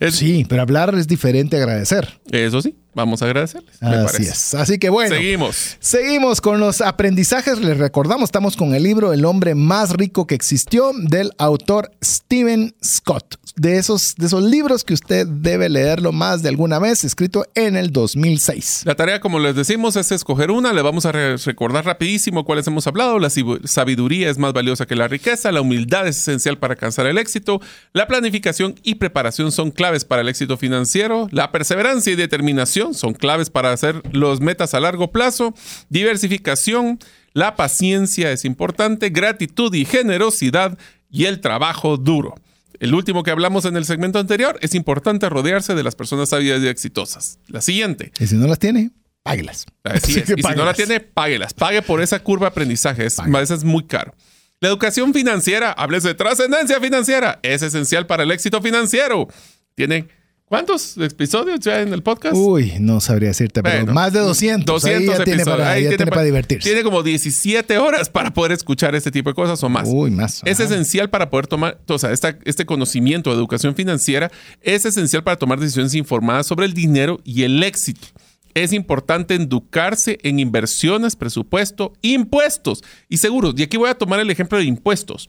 [0.00, 2.20] Es- Sí, pero hablar es diferente a agradecer.
[2.30, 3.80] Eso sí, vamos a agradecerles.
[3.80, 4.22] me Así parece.
[4.32, 4.54] es.
[4.54, 5.14] Así que bueno.
[5.14, 5.76] Seguimos.
[5.80, 7.58] Seguimos con los aprendizajes.
[7.60, 12.74] Les recordamos, estamos con el libro El hombre más rico que existió del autor Steven
[12.84, 13.36] Scott.
[13.56, 17.76] de esos, de esos libros que usted debe leerlo más de alguna vez, escrito en
[17.76, 18.82] el 2006.
[18.84, 20.72] La tarea, como les decimos, es escoger una.
[20.72, 23.18] Le vamos a re- recordar rapidísimo cuáles hemos hablado.
[23.18, 23.28] La
[23.64, 25.52] sabiduría es más valiosa que la riqueza.
[25.52, 27.60] La humildad es esencial para alcanzar el éxito.
[27.92, 31.28] La planificación y preparación son claves para el éxito financiero.
[31.32, 35.54] La perseverancia y determinación son claves para hacer los metas a largo plazo.
[35.88, 36.98] Diversificación.
[37.32, 39.10] La paciencia es importante.
[39.10, 40.78] Gratitud y generosidad.
[41.10, 42.34] Y el trabajo duro.
[42.78, 46.62] El último que hablamos en el segmento anterior, es importante rodearse de las personas sabias
[46.62, 47.38] y exitosas.
[47.46, 48.10] La siguiente.
[48.18, 48.90] Y si no las tiene,
[49.22, 49.66] páguelas.
[49.84, 50.30] Así es.
[50.30, 50.76] Y si no la páguelas.
[50.76, 51.54] tiene, páguelas.
[51.54, 53.04] Pague por esa curva de aprendizaje.
[53.04, 54.14] Es, a veces es muy caro.
[54.60, 59.28] La educación financiera, hables de trascendencia financiera, es esencial para el éxito financiero.
[59.74, 60.08] Tiene
[60.50, 62.34] ¿cuántos episodios ya en el podcast?
[62.36, 64.66] Uy, no sabría decirte, pero Bueno, más de 200.
[64.66, 65.58] 200 ahí ya tiene episodios.
[65.60, 66.68] para, Ahí ya tiene tiene pa- para divertirse.
[66.68, 69.88] Tiene como 17 horas para poder escuchar este tipo de cosas o más.
[69.90, 70.42] Uy, más.
[70.44, 70.64] Es ajá.
[70.64, 74.30] esencial para poder tomar, o sea, esta- este conocimiento de educación financiera
[74.60, 78.08] es esencial para tomar decisiones informadas sobre el dinero y el éxito.
[78.52, 83.54] Es importante educarse en inversiones, presupuesto, impuestos y seguros.
[83.56, 85.28] Y aquí voy a tomar el ejemplo de impuestos.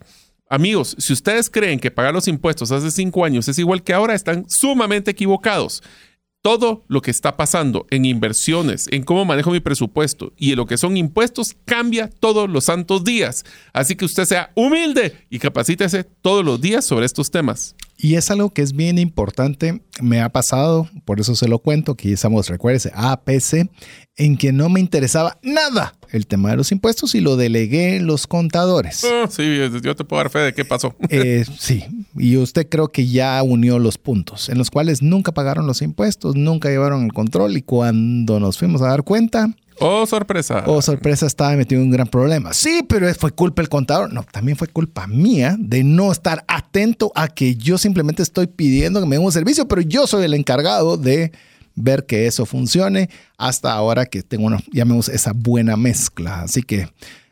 [0.52, 4.14] Amigos, si ustedes creen que pagar los impuestos hace cinco años es igual que ahora,
[4.14, 5.82] están sumamente equivocados
[6.42, 10.66] todo lo que está pasando en inversiones, en cómo manejo mi presupuesto y en lo
[10.66, 13.46] que son impuestos cambia todos los santos días.
[13.72, 17.74] Así que usted sea humilde y capacítese todos los días sobre estos temas.
[18.04, 21.94] Y es algo que es bien importante, me ha pasado, por eso se lo cuento,
[21.94, 23.70] que estamos, recuérdese, APC,
[24.16, 28.08] en que no me interesaba nada el tema de los impuestos y lo delegué en
[28.08, 29.06] los contadores.
[29.06, 30.96] Ah, sí, yo te puedo dar fe de qué pasó.
[31.10, 31.86] Eh, sí,
[32.18, 36.36] y usted creo que ya unió los puntos, en los cuales nunca pagaron los impuestos,
[36.36, 40.64] nunca llevaron el control y cuando nos fuimos a dar cuenta, Oh, sorpresa.
[40.68, 42.54] oh sorpresa, estaba metido en un gran problema.
[42.54, 44.14] Sí, pero fue culpa del contador.
[44.14, 49.00] No, también fue culpa mía de no estar atento a que yo simplemente estoy pidiendo
[49.00, 51.32] que me den un servicio, pero yo soy el encargado de
[51.76, 56.42] ver que eso funcione hasta ahora que tengo una, llamemos esa buena mezcla.
[56.42, 56.88] Así que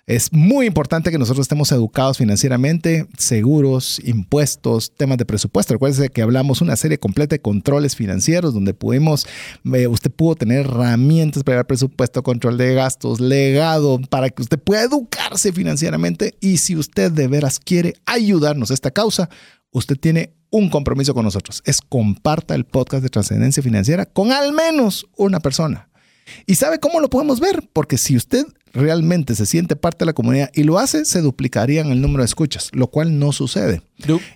[0.09, 5.75] es muy importante que nosotros estemos educados financieramente, seguros, impuestos, temas de presupuesto.
[5.75, 9.27] Recuerde que hablamos una serie completa de controles financieros donde pudimos,
[9.71, 14.57] eh, usted pudo tener herramientas para el presupuesto, control de gastos, legado, para que usted
[14.57, 16.33] pueda educarse financieramente.
[16.41, 19.29] Y si usted de veras quiere ayudarnos a esta causa,
[19.69, 21.61] usted tiene un compromiso con nosotros.
[21.65, 25.87] Es comparta el podcast de trascendencia financiera con al menos una persona.
[26.45, 27.69] ¿Y sabe cómo lo podemos ver?
[27.73, 31.87] Porque si usted realmente se siente parte de la comunidad y lo hace, se duplicarían
[31.91, 33.81] el número de escuchas, lo cual no sucede.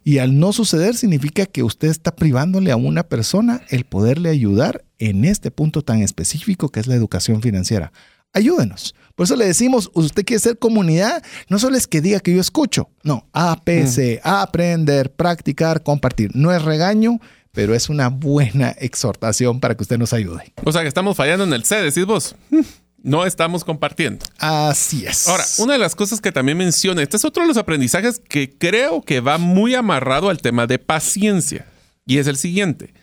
[0.03, 4.84] Y al no suceder significa que usted está privándole a una persona el poderle ayudar
[4.99, 7.91] en este punto tan específico que es la educación financiera.
[8.34, 8.95] Ayúdenos.
[9.15, 12.41] Por eso le decimos, usted quiere ser comunidad, no solo es que diga que yo
[12.41, 16.31] escucho, no, APC, aprender, practicar, compartir.
[16.34, 17.19] No es regaño,
[17.51, 20.51] pero es una buena exhortación para que usted nos ayude.
[20.63, 22.36] O sea que estamos fallando en el C, decís vos.
[23.04, 24.26] No estamos compartiendo.
[24.39, 25.28] Así es.
[25.28, 28.49] Ahora, una de las cosas que también menciona, este es otro de los aprendizajes que
[28.49, 31.68] creo que va muy amarrado al tema de paciencia.
[32.06, 32.93] Y es el siguiente.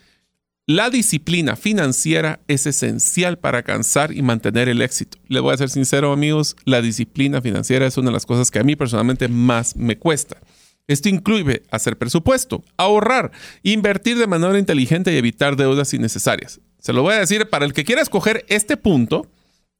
[0.66, 5.18] La disciplina financiera es esencial para alcanzar y mantener el éxito.
[5.28, 8.60] Le voy a ser sincero, amigos, la disciplina financiera es una de las cosas que
[8.60, 10.38] a mí personalmente más me cuesta.
[10.86, 13.32] Esto incluye hacer presupuesto, ahorrar,
[13.62, 16.60] invertir de manera inteligente y evitar deudas innecesarias.
[16.78, 19.30] Se lo voy a decir para el que quiera escoger este punto,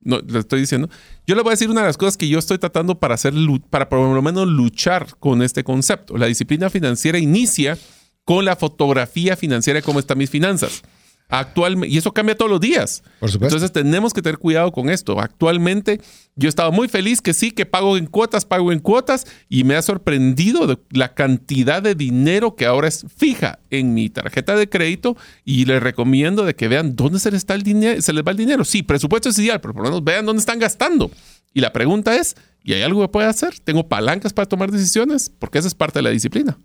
[0.03, 0.89] no, le estoy diciendo.
[1.27, 3.35] Yo le voy a decir una de las cosas que yo estoy tratando para hacer,
[3.69, 6.17] para por lo menos luchar con este concepto.
[6.17, 7.77] La disciplina financiera inicia
[8.25, 10.83] con la fotografía financiera de cómo están mis finanzas.
[11.31, 13.03] Actualmente, y eso cambia todos los días.
[13.21, 13.57] Por supuesto.
[13.57, 15.21] Entonces tenemos que tener cuidado con esto.
[15.21, 16.01] Actualmente
[16.35, 19.77] yo estaba muy feliz que sí, que pago en cuotas, pago en cuotas y me
[19.77, 24.69] ha sorprendido de la cantidad de dinero que ahora es fija en mi tarjeta de
[24.69, 28.25] crédito y les recomiendo de que vean dónde se les, está el dinero, se les
[28.25, 28.65] va el dinero.
[28.65, 31.11] Sí, presupuesto es ideal, pero por lo menos vean dónde están gastando.
[31.53, 33.59] Y la pregunta es, ¿y hay algo que pueda hacer?
[33.61, 35.31] ¿Tengo palancas para tomar decisiones?
[35.39, 36.59] Porque esa es parte de la disciplina.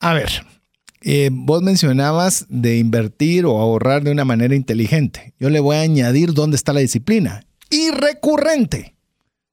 [0.00, 0.44] A ver,
[1.08, 5.34] eh, vos mencionabas de invertir o ahorrar de una manera inteligente.
[5.38, 7.46] Yo le voy a añadir dónde está la disciplina.
[7.70, 8.96] Y recurrente.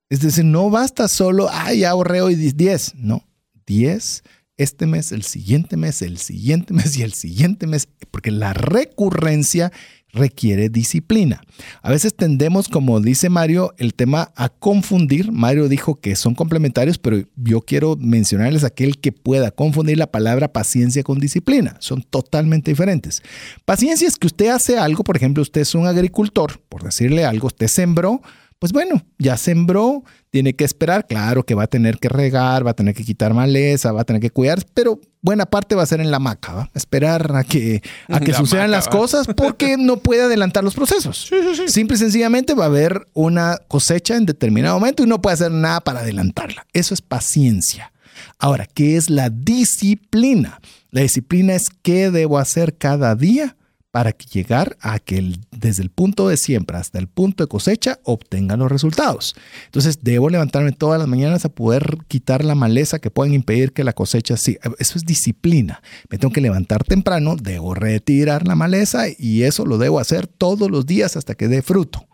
[0.09, 2.95] Es decir, no basta solo, ay, ahorré hoy 10.
[2.95, 3.27] No,
[3.67, 4.23] 10
[4.57, 9.71] este mes, el siguiente mes, el siguiente mes y el siguiente mes, porque la recurrencia
[10.13, 11.41] requiere disciplina.
[11.81, 15.31] A veces tendemos, como dice Mario, el tema a confundir.
[15.31, 20.53] Mario dijo que son complementarios, pero yo quiero mencionarles aquel que pueda confundir la palabra
[20.53, 21.75] paciencia con disciplina.
[21.79, 23.23] Son totalmente diferentes.
[23.65, 27.47] Paciencia es que usted hace algo, por ejemplo, usted es un agricultor, por decirle algo,
[27.47, 28.21] usted sembró,
[28.63, 32.71] pues bueno, ya sembró, tiene que esperar, claro que va a tener que regar, va
[32.71, 35.85] a tener que quitar maleza, va a tener que cuidar, pero buena parte va a
[35.85, 36.69] ser en la maca, ¿va?
[36.73, 40.75] esperar a que, a que La sucedan maca, las cosas porque no puede adelantar los
[40.75, 41.29] procesos.
[41.67, 45.51] Simple y sencillamente va a haber una cosecha en determinado momento y no puede hacer
[45.51, 46.65] nada para adelantarla.
[46.71, 47.91] Eso es paciencia.
[48.39, 50.61] Ahora, ¿qué es la disciplina?
[50.89, 53.57] La disciplina es qué debo hacer cada día
[53.93, 58.57] para llegar a que desde el punto de siembra hasta el punto de cosecha obtenga
[58.57, 59.35] los resultados.
[59.65, 63.83] Entonces, debo levantarme todas las mañanas a poder quitar la maleza que pueden impedir que
[63.83, 64.57] la cosecha sí.
[64.79, 65.83] Eso es disciplina.
[66.09, 70.71] Me tengo que levantar temprano, debo retirar la maleza y eso lo debo hacer todos
[70.71, 72.07] los días hasta que dé fruto.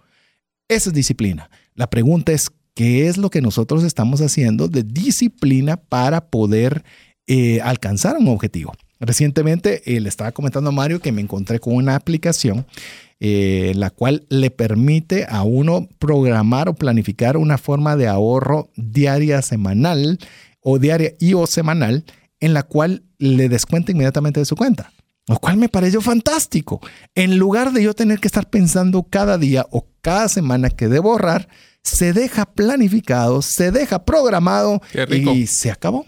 [0.68, 1.50] Esa es disciplina.
[1.76, 6.84] La pregunta es, ¿qué es lo que nosotros estamos haciendo de disciplina para poder
[7.30, 8.74] eh, alcanzar un objetivo?
[9.00, 12.66] Recientemente eh, le estaba comentando a Mario que me encontré con una aplicación
[13.22, 19.42] eh, la cual le permite a uno programar o planificar una forma de ahorro diaria,
[19.42, 20.20] semanal
[20.62, 22.06] o diaria y o semanal
[22.40, 24.94] en la cual le descuenta inmediatamente de su cuenta.
[25.28, 26.80] Lo cual me pareció fantástico.
[27.14, 31.12] En lugar de yo tener que estar pensando cada día o cada semana que debo
[31.12, 31.50] ahorrar,
[31.84, 36.06] se deja planificado, se deja programado y se acabó.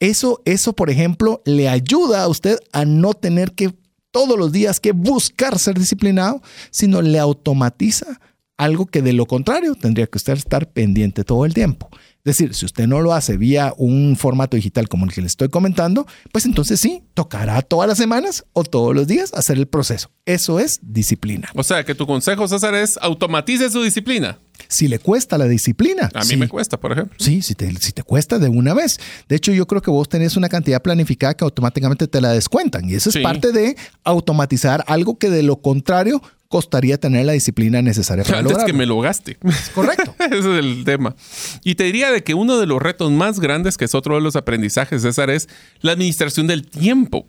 [0.00, 3.74] Eso, eso, por ejemplo, le ayuda a usted a no tener que
[4.10, 8.18] todos los días que buscar ser disciplinado, sino le automatiza
[8.56, 11.88] algo que de lo contrario tendría que usted estar pendiente todo el tiempo.
[12.24, 15.26] Es decir, si usted no lo hace vía un formato digital como el que le
[15.26, 19.66] estoy comentando, pues entonces sí, tocará todas las semanas o todos los días hacer el
[19.66, 20.10] proceso.
[20.26, 21.48] Eso es disciplina.
[21.54, 24.38] O sea, que tu consejo, César, es automatice su disciplina.
[24.68, 26.36] Si le cuesta la disciplina, A mí sí.
[26.36, 27.16] me cuesta, por ejemplo.
[27.18, 29.00] Sí, si te, si te cuesta de una vez.
[29.26, 32.88] De hecho, yo creo que vos tenés una cantidad planificada que automáticamente te la descuentan.
[32.88, 37.80] Y eso es parte de automatizar algo que de lo contrario costaría tener la disciplina
[37.80, 39.38] necesaria para Antes que me lo gaste.
[39.72, 40.16] Correcto.
[40.18, 41.14] Ese es el tema.
[41.62, 44.20] Y te diría de que uno de los retos más grandes, que es otro de
[44.20, 45.48] los aprendizajes, César, es
[45.80, 47.28] la administración del tiempo.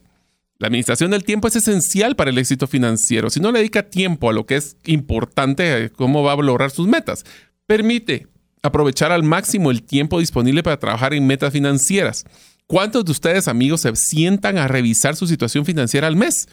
[0.57, 3.29] La administración del tiempo es esencial para el éxito financiero.
[3.29, 6.71] Si no le dedica tiempo a lo que es importante, eh, cómo va a lograr
[6.71, 7.23] sus metas.
[7.67, 8.25] Permite
[8.63, 12.25] aprovechar al máximo el tiempo disponible para trabajar en metas financieras.
[12.65, 16.47] ¿Cuántos de ustedes, amigos, se sientan a revisar su situación financiera al mes?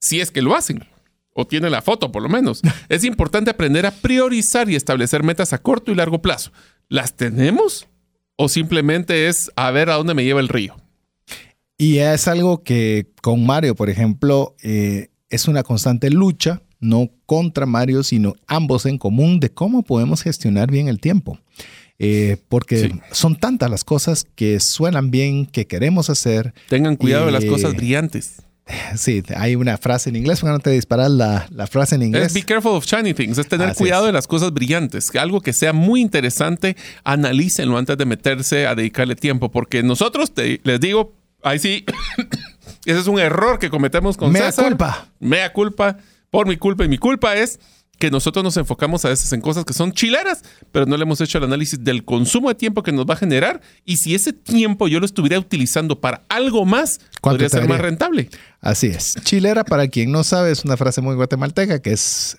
[0.00, 0.84] Si es que lo hacen.
[1.40, 2.62] O tiene la foto, por lo menos.
[2.88, 6.50] Es importante aprender a priorizar y establecer metas a corto y largo plazo.
[6.88, 7.86] ¿Las tenemos?
[8.34, 10.74] ¿O simplemente es a ver a dónde me lleva el río?
[11.76, 17.66] Y es algo que con Mario, por ejemplo, eh, es una constante lucha, no contra
[17.66, 21.38] Mario, sino ambos en común de cómo podemos gestionar bien el tiempo.
[22.00, 22.92] Eh, porque Sí.
[23.12, 26.52] son tantas las cosas que suenan bien, que queremos hacer.
[26.68, 28.42] Tengan cuidado de las Y- cosas brillantes.
[28.96, 32.06] Sí, hay una frase en inglés, porque no te disparas la, la frase en Es
[32.08, 32.34] inglés.
[32.34, 34.08] be careful of shiny things, es tener Así cuidado es.
[34.08, 35.06] de las cosas brillantes.
[35.18, 39.50] Algo que sea muy interesante, analícenlo antes de meterse a dedicarle tiempo.
[39.50, 41.84] Porque nosotros, te- les digo, ahí sí,
[42.84, 44.66] ese es un error que cometemos con Mea César.
[44.66, 45.08] culpa.
[45.20, 45.96] Mea culpa,
[46.30, 46.84] por mi culpa.
[46.84, 47.58] Y mi culpa es
[47.98, 50.42] que nosotros nos enfocamos a veces en cosas que son chileras,
[50.72, 53.16] pero no le hemos hecho el análisis del consumo de tiempo que nos va a
[53.16, 53.60] generar.
[53.84, 57.80] Y si ese tiempo yo lo estuviera utilizando para algo más, ¿Cuánto podría ser más
[57.80, 58.30] rentable.
[58.60, 59.16] Así es.
[59.24, 62.36] Chilera, para quien no sabe, es una frase muy guatemalteca que es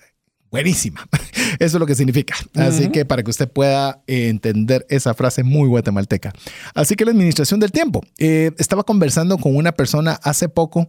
[0.50, 1.06] buenísima.
[1.58, 2.34] Eso es lo que significa.
[2.54, 6.32] Así que para que usted pueda eh, entender esa frase muy guatemalteca.
[6.74, 8.02] Así que la administración del tiempo.
[8.18, 10.88] Eh, estaba conversando con una persona hace poco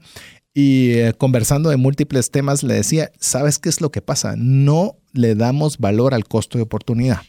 [0.54, 4.36] y eh, conversando de múltiples temas le decía, ¿sabes qué es lo que pasa?
[4.38, 7.22] No le damos valor al costo de oportunidad.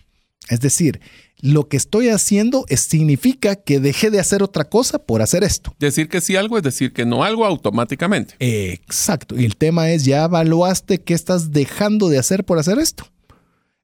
[0.49, 1.01] Es decir,
[1.41, 5.75] lo que estoy haciendo es- significa que dejé de hacer otra cosa por hacer esto.
[5.79, 8.35] Decir que sí algo es decir que no algo automáticamente.
[8.41, 9.39] Exacto.
[9.39, 13.07] Y el tema es, ¿ya evaluaste qué estás dejando de hacer por hacer esto?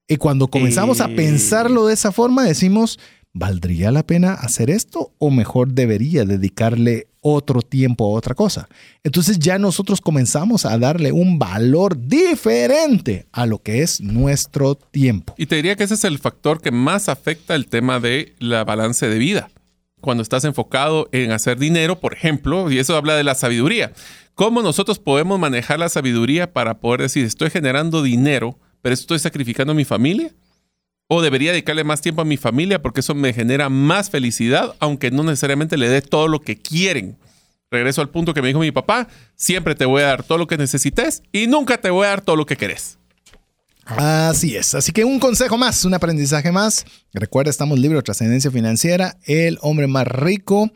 [0.09, 2.99] Y cuando comenzamos a pensarlo de esa forma, decimos,
[3.34, 8.69] ¿valdría la pena hacer esto o mejor debería dedicarle otro tiempo otra cosa?
[9.03, 15.35] Entonces ya nosotros comenzamos a darle un valor diferente a lo que es nuestro tiempo.
[15.37, 18.64] Y te diría que ese es el factor que más afecta el tema de la
[18.64, 19.51] balance de vida.
[20.01, 23.93] Cuando estás enfocado en hacer dinero, por ejemplo, y eso habla de la sabiduría.
[24.35, 29.73] ¿Cómo nosotros podemos manejar la sabiduría para poder decir, estoy generando dinero, pero estoy sacrificando
[29.73, 30.33] a mi familia?
[31.09, 35.11] ¿O debería dedicarle más tiempo a mi familia porque eso me genera más felicidad, aunque
[35.11, 37.17] no necesariamente le dé todo lo que quieren?
[37.71, 40.47] Regreso al punto que me dijo mi papá, siempre te voy a dar todo lo
[40.47, 42.99] que necesites y nunca te voy a dar todo lo que querés.
[43.87, 44.75] Así es.
[44.75, 46.85] Así que un consejo más, un aprendizaje más.
[47.15, 49.17] Recuerda, estamos libros de trascendencia financiera.
[49.25, 50.71] El hombre más rico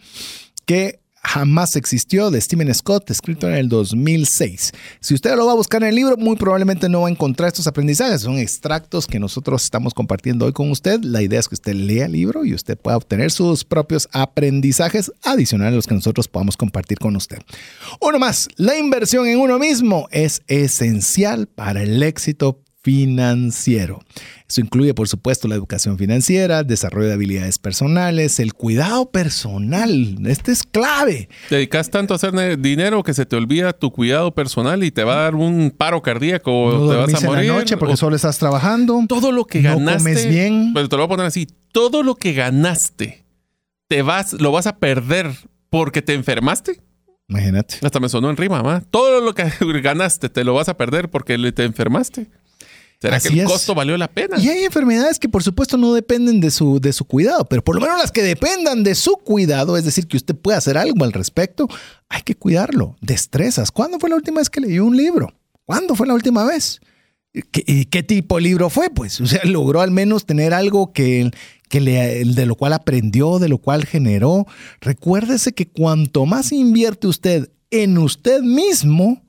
[0.64, 4.72] que jamás existió de Stephen Scott, escrito en el 2006.
[5.00, 7.48] Si usted lo va a buscar en el libro, muy probablemente no va a encontrar
[7.48, 8.22] estos aprendizajes.
[8.22, 11.00] Son extractos que nosotros estamos compartiendo hoy con usted.
[11.02, 15.12] La idea es que usted lea el libro y usted pueda obtener sus propios aprendizajes
[15.22, 17.38] adicionales a los que nosotros podamos compartir con usted.
[18.00, 24.00] Uno más, la inversión en uno mismo es esencial para el éxito financiero.
[24.48, 30.18] Eso incluye, por supuesto, la educación financiera, desarrollo de habilidades personales, el cuidado personal.
[30.26, 31.28] Este es clave.
[31.48, 35.04] Te dedicas tanto a hacer dinero que se te olvida tu cuidado personal y te
[35.04, 37.44] va a dar un paro cardíaco o te vas a morir.
[37.44, 39.00] En la noche porque solo estás trabajando.
[39.08, 39.92] Todo lo que ganaste.
[39.92, 40.72] No comes bien.
[40.74, 41.46] Pero te lo voy a poner así.
[41.72, 43.24] Todo lo que ganaste,
[43.88, 45.30] te vas, lo vas a perder
[45.70, 46.82] porque te enfermaste.
[47.28, 47.76] Imagínate.
[47.82, 48.82] Hasta me sonó en rima, ¿va?
[48.82, 49.44] Todo lo que
[49.82, 52.28] ganaste te lo vas a perder porque te enfermaste.
[53.02, 54.38] ¿Será que el costo valió la pena?
[54.38, 57.74] Y hay enfermedades que por supuesto no dependen de su, de su cuidado, pero por
[57.74, 61.04] lo menos las que dependan de su cuidado, es decir, que usted pueda hacer algo
[61.04, 61.66] al respecto,
[62.08, 62.94] hay que cuidarlo.
[63.00, 63.72] Destrezas.
[63.72, 65.34] ¿Cuándo fue la última vez que leyó un libro?
[65.64, 66.80] ¿Cuándo fue la última vez?
[67.32, 68.88] ¿Qué, ¿Y qué tipo de libro fue?
[68.88, 71.28] Pues, o sea, logró al menos tener algo que,
[71.68, 74.46] que le, de lo cual aprendió, de lo cual generó.
[74.80, 79.24] Recuérdese que cuanto más invierte usted en usted mismo,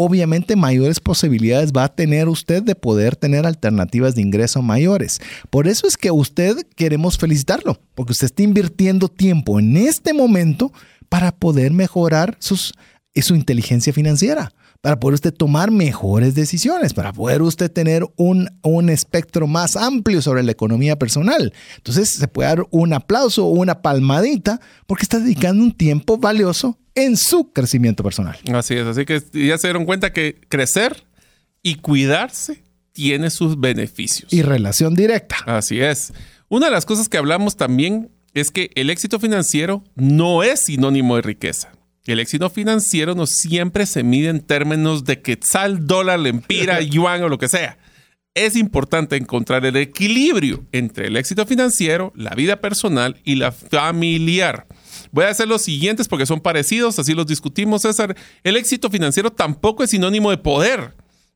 [0.00, 5.20] obviamente mayores posibilidades va a tener usted de poder tener alternativas de ingreso mayores.
[5.50, 10.72] Por eso es que usted queremos felicitarlo, porque usted está invirtiendo tiempo en este momento
[11.08, 12.74] para poder mejorar sus,
[13.16, 18.90] su inteligencia financiera para poder usted tomar mejores decisiones, para poder usted tener un, un
[18.90, 21.52] espectro más amplio sobre la economía personal.
[21.76, 26.78] Entonces se puede dar un aplauso o una palmadita porque está dedicando un tiempo valioso
[26.94, 28.38] en su crecimiento personal.
[28.52, 31.04] Así es, así que ya se dieron cuenta que crecer
[31.62, 34.32] y cuidarse tiene sus beneficios.
[34.32, 35.36] Y relación directa.
[35.46, 36.12] Así es.
[36.48, 41.16] Una de las cosas que hablamos también es que el éxito financiero no es sinónimo
[41.16, 41.72] de riqueza.
[42.06, 47.28] El éxito financiero no siempre se mide en términos de quetzal, dólar, lempira, yuan o
[47.28, 47.78] lo que sea.
[48.34, 54.66] Es importante encontrar el equilibrio entre el éxito financiero, la vida personal y la familiar.
[55.10, 58.16] Voy a hacer los siguientes porque son parecidos, así los discutimos, César.
[58.44, 60.94] El éxito financiero tampoco es sinónimo de poder.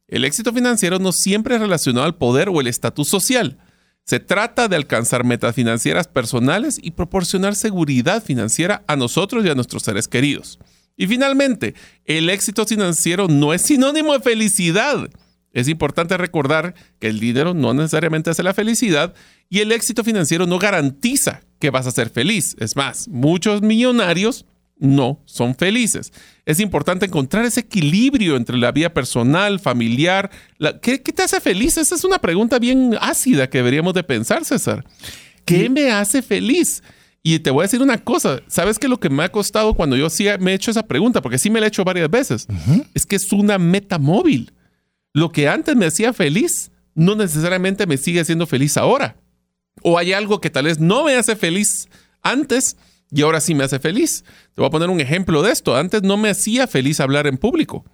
[0.09, 3.59] El éxito financiero no siempre es relacionado al poder o el estatus social.
[4.05, 9.55] Se trata de alcanzar metas financieras personales y proporcionar seguridad financiera a nosotros y a
[9.55, 10.59] nuestros seres queridos.
[10.97, 11.75] Y finalmente,
[12.05, 15.09] el éxito financiero no es sinónimo de felicidad.
[15.53, 19.15] Es importante recordar que el dinero no necesariamente hace la felicidad
[19.49, 22.57] y el éxito financiero no garantiza que vas a ser feliz.
[22.59, 24.47] Es más, muchos millonarios
[24.79, 26.13] no son felices.
[26.45, 30.31] Es importante encontrar ese equilibrio entre la vida personal, familiar.
[30.81, 31.77] ¿qué, te hace feliz?
[31.77, 34.85] Esa es una pregunta bien ácida que deberíamos de pensar, César.
[35.45, 36.83] ¿Qué me hace feliz?
[37.23, 39.97] Y te voy a decir una cosa, ¿sabes qué lo que me ha costado cuando
[39.97, 41.23] yo sí me he hecho esa pregunta?
[41.23, 42.49] Porque sí me la he hecho varias veces.
[42.95, 44.53] Es que es una meta móvil
[45.13, 49.17] lo que antes me hacía feliz no necesariamente me sigue haciendo feliz ahora.
[49.83, 51.89] O hay algo que tal vez no me hace feliz
[52.23, 52.77] antes
[53.11, 54.25] y ahora sí me hace feliz.
[54.55, 55.75] Te voy a poner un ejemplo de esto.
[55.77, 57.87] Antes no me hacía feliz hablar en público.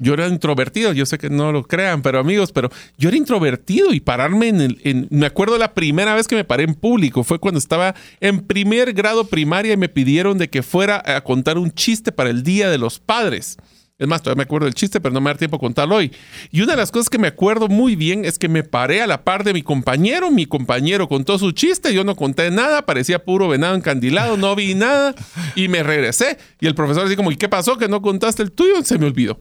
[0.00, 3.92] Yo era introvertido, yo sé que no lo crean, pero amigos, pero yo era introvertido
[3.92, 7.38] y pararme en, el, Me acuerdo la primera vez que me paré en público fue
[7.38, 11.70] cuando estaba en primer grado primaria y me pidieron de que fuera a contar un
[11.70, 13.56] chiste para el Día de los Padres.
[14.02, 16.10] Es más, todavía me acuerdo del chiste, pero no me da tiempo contarlo hoy.
[16.50, 19.06] Y una de las cosas que me acuerdo muy bien es que me paré a
[19.06, 20.32] la par de mi compañero.
[20.32, 24.74] Mi compañero contó su chiste, yo no conté nada, parecía puro venado encandilado, no vi
[24.74, 25.14] nada
[25.54, 26.36] y me regresé.
[26.60, 28.82] Y el profesor así como, ¿y qué pasó que no contaste el tuyo?
[28.82, 29.38] Se me olvidó.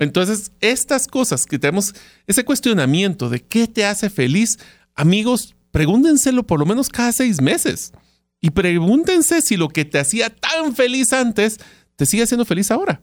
[0.00, 1.94] Entonces, estas cosas que tenemos,
[2.26, 4.58] ese cuestionamiento de qué te hace feliz,
[4.96, 7.92] amigos, pregúntenselo por lo menos cada seis meses.
[8.40, 11.60] Y pregúntense si lo que te hacía tan feliz antes
[11.94, 13.00] te sigue haciendo feliz ahora.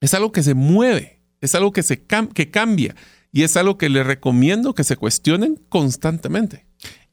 [0.00, 2.94] Es algo que se mueve, es algo que, se que cambia
[3.32, 6.66] y es algo que les recomiendo que se cuestionen constantemente.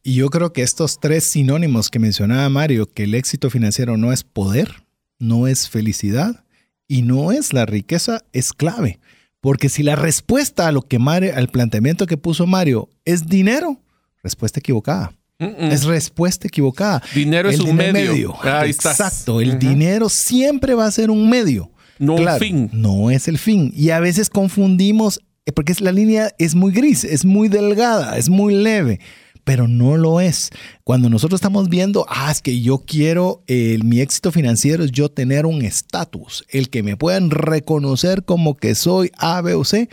[0.03, 4.11] Y yo creo que estos tres sinónimos que mencionaba Mario, que el éxito financiero no
[4.11, 4.83] es poder,
[5.19, 6.43] no es felicidad
[6.87, 8.99] y no es la riqueza, es clave.
[9.39, 13.81] Porque si la respuesta a lo que Mario, al planteamiento que puso Mario es dinero,
[14.23, 15.13] respuesta equivocada.
[15.39, 17.01] Es respuesta equivocada.
[17.15, 18.35] Dinero es un medio.
[18.63, 19.41] Exacto.
[19.41, 21.71] El dinero siempre va a ser un medio
[22.01, 22.69] no el fin.
[22.73, 23.71] No es el fin.
[23.75, 28.29] Y a veces confundimos, eh, porque la línea es muy gris, es muy delgada, es
[28.29, 28.99] muy leve,
[29.43, 30.49] pero no lo es.
[30.83, 35.45] Cuando nosotros estamos viendo, ah, es que yo quiero, mi éxito financiero es yo tener
[35.45, 39.89] un estatus, el que me puedan reconocer como que soy A, B o C.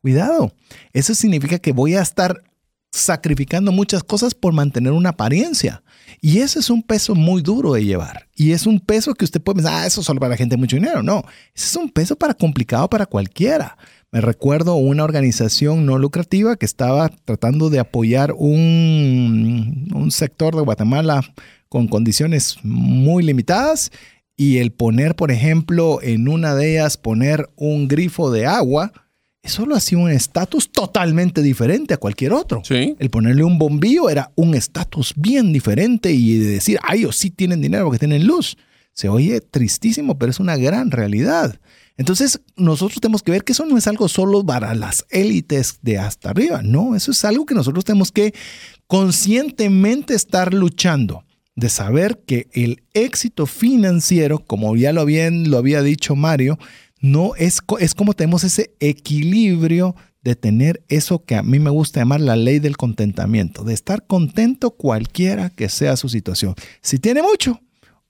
[0.00, 0.52] Cuidado,
[0.92, 2.42] eso significa que voy a estar
[2.92, 5.82] sacrificando muchas cosas por mantener una apariencia.
[6.20, 8.28] Y ese es un peso muy duro de llevar.
[8.36, 10.76] Y es un peso que usted puede pensar, ah, eso solo para la gente mucho
[10.76, 11.02] dinero.
[11.02, 11.24] No,
[11.54, 13.78] ese es un peso para complicado para cualquiera.
[14.12, 20.60] Me recuerdo una organización no lucrativa que estaba tratando de apoyar un, un sector de
[20.60, 21.22] Guatemala
[21.70, 23.90] con condiciones muy limitadas
[24.36, 28.92] y el poner, por ejemplo, en una de ellas, poner un grifo de agua,
[29.42, 32.62] eso lo hacía un estatus totalmente diferente a cualquier otro.
[32.64, 32.94] Sí.
[32.98, 37.30] El ponerle un bombillo era un estatus bien diferente y de decir, ay, ellos sí
[37.30, 38.56] tienen dinero porque tienen luz.
[38.92, 41.58] Se oye tristísimo, pero es una gran realidad.
[41.96, 45.98] Entonces, nosotros tenemos que ver que eso no es algo solo para las élites de
[45.98, 48.32] hasta arriba, no, eso es algo que nosotros tenemos que
[48.86, 51.24] conscientemente estar luchando
[51.54, 56.58] de saber que el éxito financiero, como ya lo, bien, lo había dicho Mario,
[57.02, 62.00] no es, es como tenemos ese equilibrio de tener eso que a mí me gusta
[62.00, 66.54] llamar la ley del contentamiento, de estar contento cualquiera que sea su situación.
[66.80, 67.60] Si tiene mucho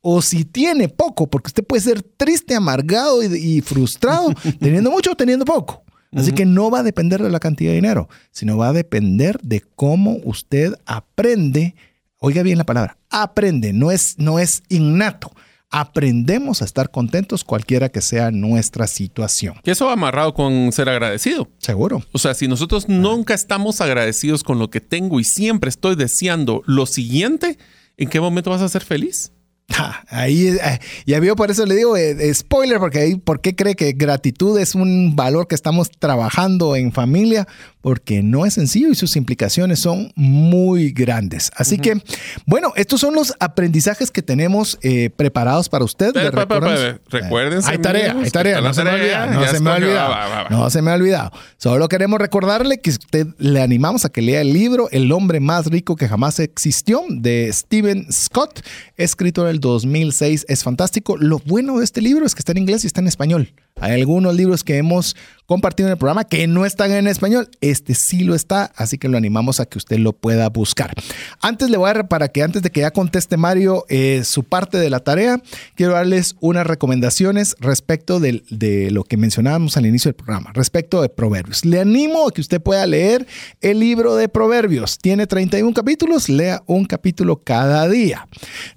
[0.02, 5.16] o si tiene poco, porque usted puede ser triste, amargado y, frustrado teniendo mucho o
[5.16, 5.82] teniendo poco.
[6.14, 9.40] Así que no va a depender de la cantidad de dinero, sino va a depender
[9.40, 11.74] de cómo usted aprende,
[12.18, 15.32] oiga bien la palabra, aprende, no es, no es innato
[15.72, 19.56] aprendemos a estar contentos cualquiera que sea nuestra situación.
[19.64, 21.48] Y eso va amarrado con ser agradecido.
[21.58, 22.04] Seguro.
[22.12, 26.62] O sea, si nosotros nunca estamos agradecidos con lo que tengo y siempre estoy deseando
[26.66, 27.58] lo siguiente,
[27.96, 29.32] ¿en qué momento vas a ser feliz?
[30.08, 33.74] ahí eh, ya vio, por eso le digo eh, spoiler, porque ahí, ¿por qué cree
[33.74, 37.46] que gratitud es un valor que estamos trabajando en familia?
[37.82, 41.50] Porque no es sencillo y sus implicaciones son muy grandes.
[41.56, 42.00] Así que,
[42.46, 46.14] bueno, estos son los aprendizajes que tenemos eh, preparados para usted.
[46.14, 47.60] Recuerden.
[47.64, 48.60] hay tarea, hay tarea.
[48.60, 50.48] No, se, me olvida, no se me ha olvidado.
[50.50, 51.32] No se me ha olvidado.
[51.56, 55.66] Solo queremos recordarle que usted le animamos a que lea el libro El hombre más
[55.66, 58.64] rico que jamás existió de Stephen Scott,
[58.96, 60.46] escrito en el 2006.
[60.48, 61.16] Es fantástico.
[61.16, 63.52] Lo bueno de este libro es que está en inglés y está en español.
[63.80, 65.16] Hay algunos libros que hemos
[65.46, 67.50] compartido en el programa que no están en español.
[67.60, 70.92] Este sí lo está, así que lo animamos a que usted lo pueda buscar.
[71.40, 74.44] Antes le voy a dar, para que antes de que ya conteste Mario eh, su
[74.44, 75.42] parte de la tarea,
[75.74, 81.02] quiero darles unas recomendaciones respecto de, de lo que mencionábamos al inicio del programa, respecto
[81.02, 81.64] de Proverbios.
[81.64, 83.26] Le animo a que usted pueda leer
[83.60, 84.96] el libro de Proverbios.
[84.98, 88.26] Tiene 31 capítulos, lea un capítulo cada día.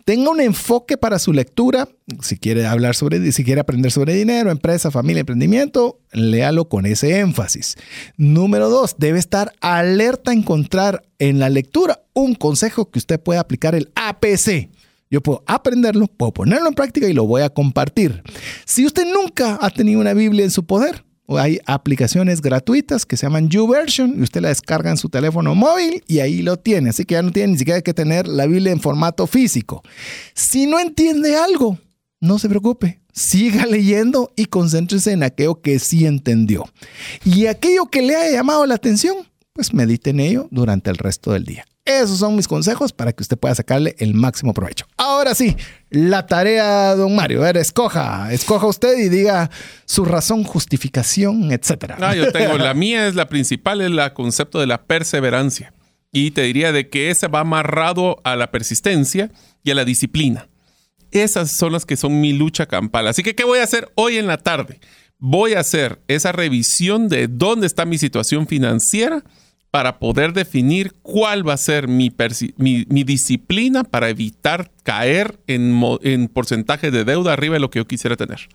[0.03, 1.87] Tenga un enfoque para su lectura
[2.21, 7.19] si quiere hablar sobre, si quiere aprender sobre dinero, empresa, familia, emprendimiento, léalo con ese
[7.19, 7.75] énfasis.
[8.17, 13.39] Número dos, debe estar alerta a encontrar en la lectura un consejo que usted pueda
[13.39, 14.69] aplicar el APC.
[15.09, 18.23] Yo puedo aprenderlo, puedo ponerlo en práctica y lo voy a compartir.
[18.65, 23.25] Si usted nunca ha tenido una Biblia en su poder, hay aplicaciones gratuitas que se
[23.25, 26.91] llaman YouVersion y usted la descarga en su teléfono móvil y ahí lo tiene.
[26.91, 29.81] Así que ya no tiene ni siquiera que tener la Biblia en formato físico.
[30.33, 31.79] Si no entiende algo,
[32.25, 36.65] no se preocupe, siga leyendo y concéntrese en aquello que sí entendió.
[37.23, 39.17] Y aquello que le haya llamado la atención,
[39.53, 41.65] pues medite en ello durante el resto del día.
[41.85, 44.87] Esos son mis consejos para que usted pueda sacarle el máximo provecho.
[44.97, 45.55] Ahora sí,
[45.91, 47.41] la tarea, don Mario.
[47.41, 49.51] A ver, escoja, escoja usted y diga
[49.85, 51.97] su razón, justificación, etcétera.
[52.01, 55.73] Ah, yo tengo la mía, es la principal, es el concepto de la perseverancia.
[56.11, 59.31] Y te diría de que ese va amarrado a la persistencia
[59.63, 60.49] y a la disciplina.
[61.11, 63.07] Esas son las que son mi lucha campal.
[63.07, 64.79] Así que, ¿qué voy a hacer hoy en la tarde?
[65.17, 69.23] Voy a hacer esa revisión de dónde está mi situación financiera
[69.75, 72.09] para poder definir cuál va a ser mi,
[73.03, 78.47] disciplina para evitar caer en, porcentaje de deuda arriba de lo que yo quisiera tener.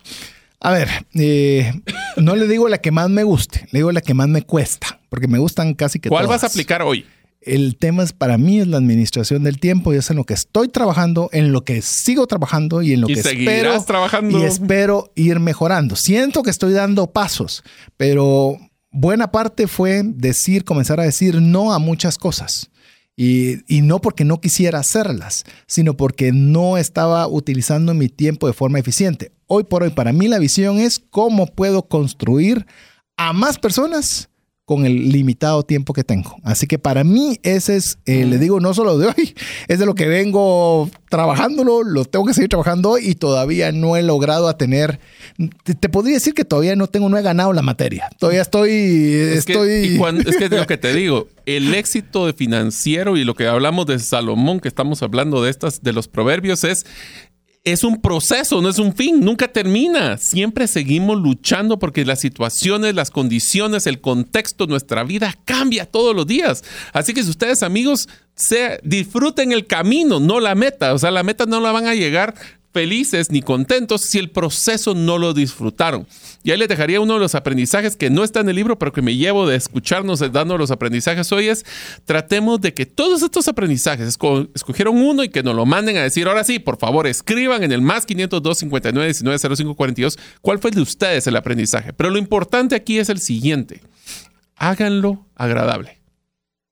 [0.60, 1.74] A ver, eh,
[2.16, 4.98] no le digo la que más me guste, le digo la que más me cuesta,
[5.10, 7.04] porque me gustan casi que ¿Cuál vas a aplicar hoy?
[7.40, 10.34] El tema es para mí es la administración del tiempo y es en lo que
[10.34, 14.38] estoy trabajando, en lo que sigo trabajando y en lo que espero trabajando.
[14.38, 15.96] y espero ir mejorando.
[15.96, 17.62] Siento que estoy dando pasos,
[17.96, 18.58] pero
[18.90, 22.70] buena parte fue decir, comenzar a decir no a muchas cosas.
[23.16, 28.54] Y, y, no porque no quisiera hacerlas, sino porque no estaba utilizando mi tiempo de
[28.54, 29.32] forma eficiente.
[29.46, 32.66] Hoy por hoy, para mí la visión es cómo puedo construir
[33.18, 34.30] a más personas
[34.70, 36.36] con el limitado tiempo que tengo.
[36.44, 39.34] Así que para mí ese es, eh, le digo, no solo de hoy,
[39.66, 43.96] es de lo que vengo trabajándolo, lo tengo que seguir trabajando hoy y todavía no
[43.96, 45.00] he logrado a tener,
[45.64, 48.10] te, podría decir que todavía no tengo, no he ganado la materia.
[48.20, 49.98] Todavía estoy, es estoy...
[49.98, 53.86] Que, es que lo que te digo, el éxito de financiero y lo que hablamos
[53.86, 56.86] de Salomón, que estamos hablando de estas, de los proverbios, es
[57.64, 60.16] es un proceso, no es un fin, nunca termina.
[60.16, 66.26] Siempre seguimos luchando porque las situaciones, las condiciones, el contexto, nuestra vida cambia todos los
[66.26, 66.64] días.
[66.92, 70.94] Así que si ustedes amigos se, disfruten el camino, no la meta.
[70.94, 72.34] O sea, la meta no la van a llegar
[72.72, 76.06] felices ni contentos si el proceso no lo disfrutaron.
[76.42, 78.92] Y ahí les dejaría uno de los aprendizajes que no está en el libro, pero
[78.92, 81.64] que me llevo de escucharnos dando los aprendizajes hoy es,
[82.04, 84.08] tratemos de que todos estos aprendizajes,
[84.54, 87.72] escogieron uno y que nos lo manden a decir, ahora sí, por favor, escriban en
[87.72, 91.92] el más 502 59 19 05 42 cuál fue de ustedes el aprendizaje.
[91.92, 93.82] Pero lo importante aquí es el siguiente,
[94.56, 96.00] háganlo agradable.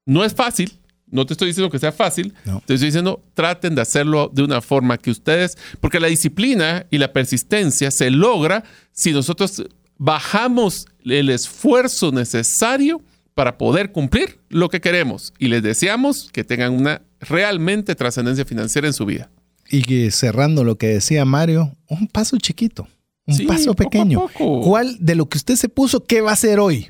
[0.07, 0.79] No es fácil,
[1.11, 2.35] no te estoy diciendo que sea fácil,
[2.67, 6.99] te estoy diciendo traten de hacerlo de una forma que ustedes, porque la disciplina y
[6.99, 9.65] la persistencia se logra si nosotros
[9.97, 13.03] bajamos el esfuerzo necesario
[13.35, 18.87] para poder cumplir lo que queremos y les deseamos que tengan una realmente trascendencia financiera
[18.87, 19.31] en su vida.
[19.71, 22.89] Y cerrando lo que decía Mario, un paso chiquito,
[23.27, 24.29] un paso pequeño.
[24.35, 26.89] ¿Cuál de lo que usted se puso, qué va a hacer hoy?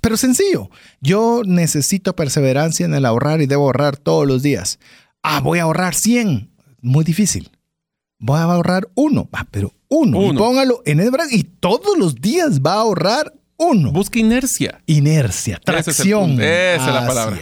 [0.00, 4.78] Pero sencillo, yo necesito perseverancia en el ahorrar y debo ahorrar todos los días.
[5.22, 6.50] Ah, voy a ahorrar 100.
[6.82, 7.50] Muy difícil.
[8.18, 9.28] Voy a ahorrar uno.
[9.32, 10.22] Ah, pero uno.
[10.22, 13.92] Y póngalo en el brazo y todos los días va a ahorrar uno.
[13.92, 14.82] Busca inercia.
[14.86, 16.40] Inercia, tracción.
[16.40, 17.38] Esa es, la palabra.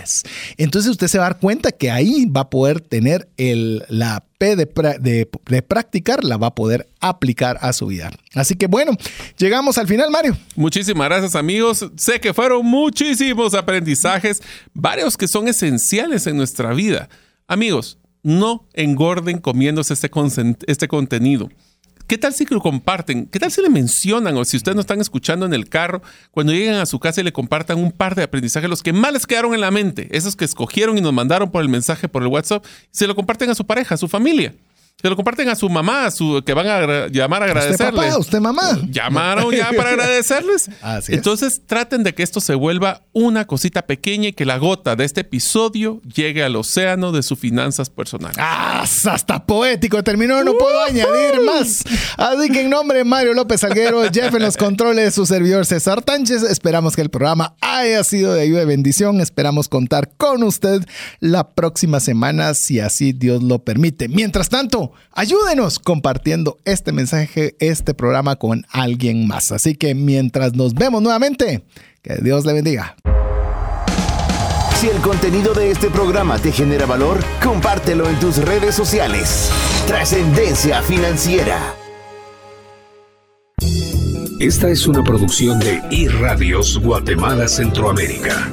[0.56, 4.24] Entonces usted se va a dar cuenta que ahí va a poder tener el, la
[4.56, 8.10] De, practicar, la va a poder aplicar a su vida.
[8.34, 8.92] Así que bueno,
[9.38, 10.36] llegamos al final, Mario.
[10.54, 11.86] Muchísimas gracias, amigos.
[11.96, 14.42] Sé que fueron muchísimos aprendizajes,
[14.72, 17.08] varios que son esenciales en nuestra vida.
[17.46, 20.10] Amigos, no engorden comiéndose este,
[20.66, 21.48] este contenido.
[22.06, 23.26] ¿Qué tal si lo comparten?
[23.26, 26.02] ¿Qué tal si le mencionan o si ustedes no están escuchando en el carro,
[26.32, 29.12] cuando lleguen a su casa y le compartan un par de aprendizajes, los que más
[29.12, 32.22] les quedaron en la mente, esos que escogieron y nos mandaron por el mensaje, por
[32.22, 34.54] el WhatsApp, se lo comparten a su pareja, a su familia?
[35.02, 37.84] Se lo comparten a su mamá, a su, que van a llamar a agradecerle.
[37.84, 38.18] ¿Usted papá?
[38.18, 38.80] ¿Usted mamá?
[38.88, 40.70] Llamaron ya para agradecerles.
[41.08, 45.04] Entonces traten de que esto se vuelva una cosita pequeña y que la gota de
[45.04, 48.38] este episodio llegue al océano de sus finanzas personales.
[48.40, 48.84] ¡Ah!
[48.84, 51.84] Hasta poético terminó, no puedo añadir más.
[52.16, 56.02] Así que en nombre de Mario López Alguero, Jeff en los controles, su servidor César
[56.02, 59.20] Tánchez, esperamos que el programa haya sido de ayuda y bendición.
[59.20, 60.84] Esperamos contar con usted
[61.20, 64.08] la próxima semana, si así Dios lo permite.
[64.08, 69.52] Mientras tanto, ayúdenos compartiendo este mensaje, este programa con alguien más.
[69.52, 71.64] Así que mientras nos vemos nuevamente,
[72.02, 72.96] que Dios le bendiga.
[74.76, 79.50] Si el contenido de este programa te genera valor, compártelo en tus redes sociales.
[79.86, 81.74] Trascendencia financiera.
[84.40, 88.50] Esta es una producción de iRadios Guatemala Centroamérica.